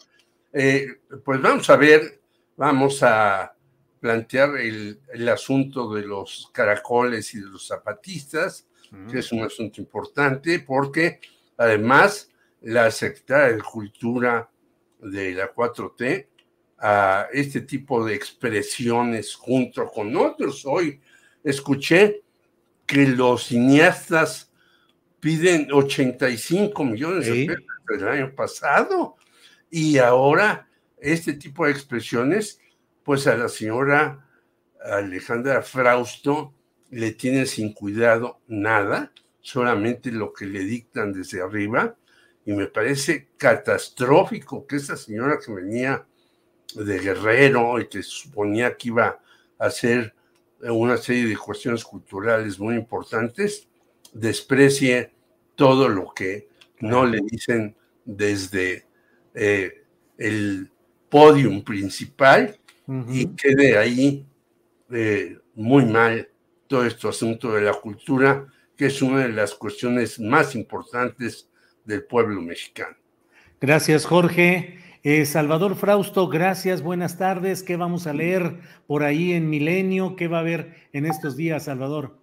eh, 0.52 1.00
pues 1.24 1.40
vamos 1.40 1.68
a 1.70 1.76
ver, 1.76 2.20
vamos 2.56 3.02
a 3.02 3.54
plantear 4.00 4.56
el, 4.56 5.00
el, 5.12 5.28
asunto 5.28 5.92
de 5.92 6.02
los 6.02 6.50
caracoles 6.52 7.34
y 7.34 7.40
de 7.40 7.46
los 7.46 7.66
zapatistas, 7.66 8.66
que 9.11 9.18
es 9.18 9.33
un 9.33 9.42
asunto 9.42 9.81
importante 9.81 10.61
porque 10.61 11.20
además 11.57 12.31
la 12.61 12.90
secretaria 12.90 13.57
de 13.57 13.62
Cultura 13.62 14.51
de 15.01 15.33
la 15.33 15.53
4T 15.55 16.27
a 16.79 17.29
este 17.33 17.62
tipo 17.62 18.05
de 18.05 18.14
expresiones 18.14 19.35
junto 19.35 19.87
con 19.87 20.16
otros. 20.16 20.64
Hoy 20.64 21.01
escuché 21.42 22.22
que 22.87 23.07
los 23.07 23.44
cineastas 23.44 24.51
piden 25.20 25.68
85 25.72 26.85
millones 26.85 27.27
de 27.27 27.46
pesos 27.46 27.64
el 27.94 28.09
año 28.09 28.35
pasado. 28.35 29.16
Y 29.70 29.98
ahora 29.98 30.68
este 30.98 31.35
tipo 31.35 31.66
de 31.66 31.72
expresiones, 31.72 32.61
pues 33.03 33.27
a 33.27 33.37
la 33.37 33.48
señora 33.48 34.27
Alejandra 34.83 35.62
Frausto 35.62 36.55
le 36.90 37.12
tiene 37.12 37.46
sin 37.46 37.72
cuidado 37.72 38.40
nada, 38.48 39.12
solamente 39.40 40.11
lo 40.11 40.33
que 40.33 40.46
le 40.46 40.61
dictan 40.61 41.12
desde 41.12 41.42
arriba. 41.42 41.96
y 42.44 42.53
me 42.53 42.66
parece 42.66 43.29
catastrófico 43.37 44.66
que 44.66 44.77
esa 44.77 44.96
señora 44.96 45.38
que 45.38 45.53
venía 45.53 46.07
de 46.74 46.98
Guerrero 46.98 47.79
y 47.79 47.88
que 47.88 48.03
suponía 48.03 48.74
que 48.74 48.88
iba 48.88 49.20
a 49.59 49.66
hacer 49.66 50.14
una 50.62 50.96
serie 50.96 51.27
de 51.27 51.37
cuestiones 51.37 51.85
culturales 51.85 52.59
muy 52.59 52.74
importantes, 52.74 53.68
desprecie 54.14 55.12
todo 55.57 55.88
lo 55.88 56.12
que 56.14 56.48
no 56.81 57.05
le 57.05 57.20
dicen 57.20 57.77
desde 58.05 58.87
eh, 59.35 59.85
el 60.16 60.70
podium 61.09 61.62
principal 61.62 62.59
y 63.09 63.27
quede 63.37 63.77
ahí 63.77 64.27
eh, 64.90 65.38
muy 65.55 65.85
mal 65.85 66.29
todo 66.68 66.85
este 66.85 67.09
asunto 67.09 67.52
de 67.52 67.62
la 67.62 67.74
cultura, 67.74 68.46
que 68.76 68.87
es 68.87 69.02
una 69.02 69.22
de 69.22 69.33
las 69.33 69.54
cuestiones 69.54 70.20
más 70.20 70.54
importantes 70.54 71.48
del 71.85 72.04
pueblo 72.04 72.40
mexicano. 72.40 72.96
Gracias, 73.61 74.04
Jorge. 74.04 74.78
Eh, 75.02 75.26
Salvador 75.26 75.74
Frausto, 75.74 76.28
gracias, 76.28 76.83
buenas 76.83 77.18
tardes. 77.18 77.62
¿Qué 77.62 77.76
vamos 77.76 78.07
a 78.07 78.12
leer 78.12 78.61
por 78.87 79.02
ahí 79.02 79.33
en 79.33 79.48
Milenio? 79.48 80.16
¿Qué 80.16 80.28
va 80.28 80.38
a 80.38 80.40
haber 80.40 80.74
en 80.92 81.07
estos 81.07 81.37
días, 81.37 81.64
Salvador? 81.64 82.18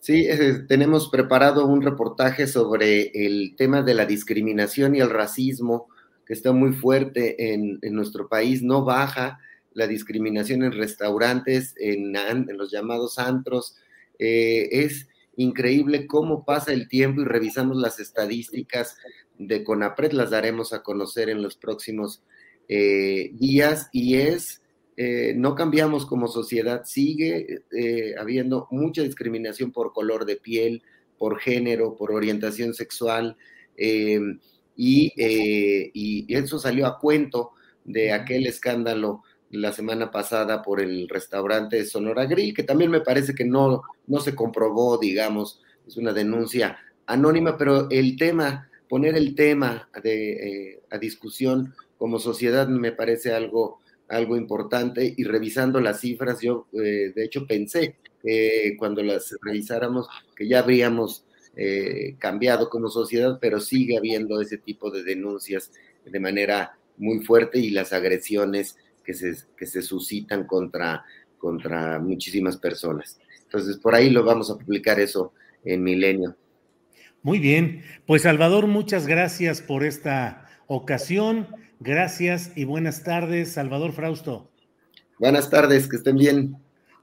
Sí, 0.00 0.26
eh, 0.26 0.64
tenemos 0.66 1.10
preparado 1.10 1.66
un 1.66 1.82
reportaje 1.82 2.46
sobre 2.46 3.10
el 3.12 3.54
tema 3.56 3.82
de 3.82 3.92
la 3.92 4.06
discriminación 4.06 4.96
y 4.96 5.00
el 5.00 5.10
racismo, 5.10 5.88
que 6.24 6.32
está 6.32 6.52
muy 6.52 6.72
fuerte 6.72 7.52
en, 7.52 7.78
nuestro 7.82 8.26
país, 8.26 8.62
no 8.62 8.84
baja 8.84 9.38
la 9.74 9.86
discriminación 9.86 10.62
en 10.62 10.72
restaurantes, 10.72 11.74
en, 11.78 12.14
los 12.56 12.70
llamados 12.70 13.18
antros. 13.18 13.76
Eh, 14.20 14.68
es 14.84 15.08
increíble 15.36 16.06
cómo 16.06 16.44
pasa 16.44 16.72
el 16.72 16.86
tiempo 16.86 17.22
y 17.22 17.24
revisamos 17.24 17.76
las 17.76 17.98
estadísticas 17.98 18.96
de 19.38 19.64
CONAPRED, 19.64 20.12
las 20.12 20.30
daremos 20.30 20.72
a 20.72 20.82
conocer 20.82 21.30
en 21.30 21.42
los 21.42 21.56
próximos 21.56 22.22
eh, 22.68 23.30
días 23.32 23.88
y 23.90 24.16
es 24.16 24.62
eh, 24.96 25.32
no 25.34 25.54
cambiamos 25.54 26.04
como 26.04 26.28
sociedad, 26.28 26.84
sigue 26.84 27.64
eh, 27.72 28.14
habiendo 28.18 28.68
mucha 28.70 29.02
discriminación 29.02 29.72
por 29.72 29.94
color 29.94 30.26
de 30.26 30.36
piel, 30.36 30.82
por 31.16 31.40
género, 31.40 31.96
por 31.96 32.12
orientación 32.12 32.74
sexual, 32.74 33.36
y, 33.76 35.12
y, 35.16 36.34
eso 36.34 36.58
salió 36.58 36.86
a 36.86 36.98
cuento 36.98 37.52
de 37.84 38.12
aquel 38.12 38.46
escándalo 38.46 39.22
la 39.50 39.72
semana 39.72 40.10
pasada 40.10 40.62
por 40.62 40.80
el 40.80 41.08
restaurante 41.08 41.84
Sonora 41.84 42.26
Grill, 42.26 42.54
que 42.54 42.62
también 42.62 42.90
me 42.90 43.00
parece 43.00 43.34
que 43.34 43.44
no, 43.44 43.82
no 44.06 44.20
se 44.20 44.34
comprobó, 44.34 44.98
digamos, 44.98 45.60
es 45.86 45.96
una 45.96 46.12
denuncia 46.12 46.78
anónima, 47.06 47.56
pero 47.56 47.88
el 47.90 48.16
tema, 48.16 48.70
poner 48.88 49.16
el 49.16 49.34
tema 49.34 49.88
de, 50.02 50.80
a 50.90 50.98
discusión 50.98 51.74
como 51.98 52.18
sociedad 52.18 52.68
me 52.68 52.92
parece 52.92 53.32
algo 53.32 53.80
algo 54.10 54.36
importante 54.36 55.14
y 55.16 55.22
revisando 55.22 55.80
las 55.80 56.00
cifras, 56.00 56.40
yo 56.40 56.66
eh, 56.72 57.12
de 57.14 57.24
hecho 57.24 57.46
pensé 57.46 57.96
que 58.20 58.74
cuando 58.76 59.02
las 59.02 59.36
revisáramos 59.40 60.08
que 60.36 60.48
ya 60.48 60.58
habríamos 60.58 61.24
eh, 61.56 62.16
cambiado 62.18 62.68
como 62.68 62.88
sociedad, 62.88 63.38
pero 63.40 63.60
sigue 63.60 63.96
habiendo 63.96 64.40
ese 64.40 64.58
tipo 64.58 64.90
de 64.90 65.04
denuncias 65.04 65.70
de 66.04 66.20
manera 66.20 66.76
muy 66.96 67.24
fuerte 67.24 67.60
y 67.60 67.70
las 67.70 67.92
agresiones 67.92 68.76
que 69.04 69.14
se, 69.14 69.34
que 69.56 69.66
se 69.66 69.82
suscitan 69.82 70.46
contra, 70.46 71.04
contra 71.38 71.98
muchísimas 71.98 72.56
personas. 72.56 73.18
Entonces, 73.42 73.76
por 73.78 73.94
ahí 73.94 74.10
lo 74.10 74.24
vamos 74.24 74.50
a 74.50 74.56
publicar 74.56 75.00
eso 75.00 75.32
en 75.64 75.82
Milenio. 75.82 76.36
Muy 77.22 77.38
bien, 77.38 77.82
pues 78.06 78.22
Salvador, 78.22 78.66
muchas 78.66 79.06
gracias 79.06 79.60
por 79.60 79.84
esta 79.84 80.48
ocasión. 80.66 81.48
Gracias 81.80 82.52
y 82.56 82.64
buenas 82.64 83.04
tardes, 83.04 83.52
Salvador 83.52 83.92
Frausto. 83.92 84.50
Buenas 85.18 85.50
tardes, 85.50 85.88
que 85.88 85.96
estén 85.96 86.16
bien. 86.16 86.56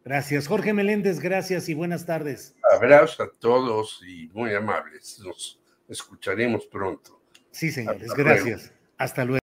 Gracias. 0.04 0.48
Jorge 0.48 0.74
Meléndez, 0.74 1.20
gracias 1.20 1.68
y 1.68 1.74
buenas 1.74 2.06
tardes. 2.06 2.56
Abrazos 2.74 3.20
a 3.20 3.30
todos 3.40 4.02
y 4.08 4.30
muy 4.30 4.54
amables. 4.54 5.20
Nos 5.24 5.60
escucharemos 5.90 6.66
pronto. 6.68 7.22
Sí, 7.52 7.72
señores, 7.72 8.14
gracias. 8.16 8.72
Hasta 8.98 9.26
luego. 9.26 9.47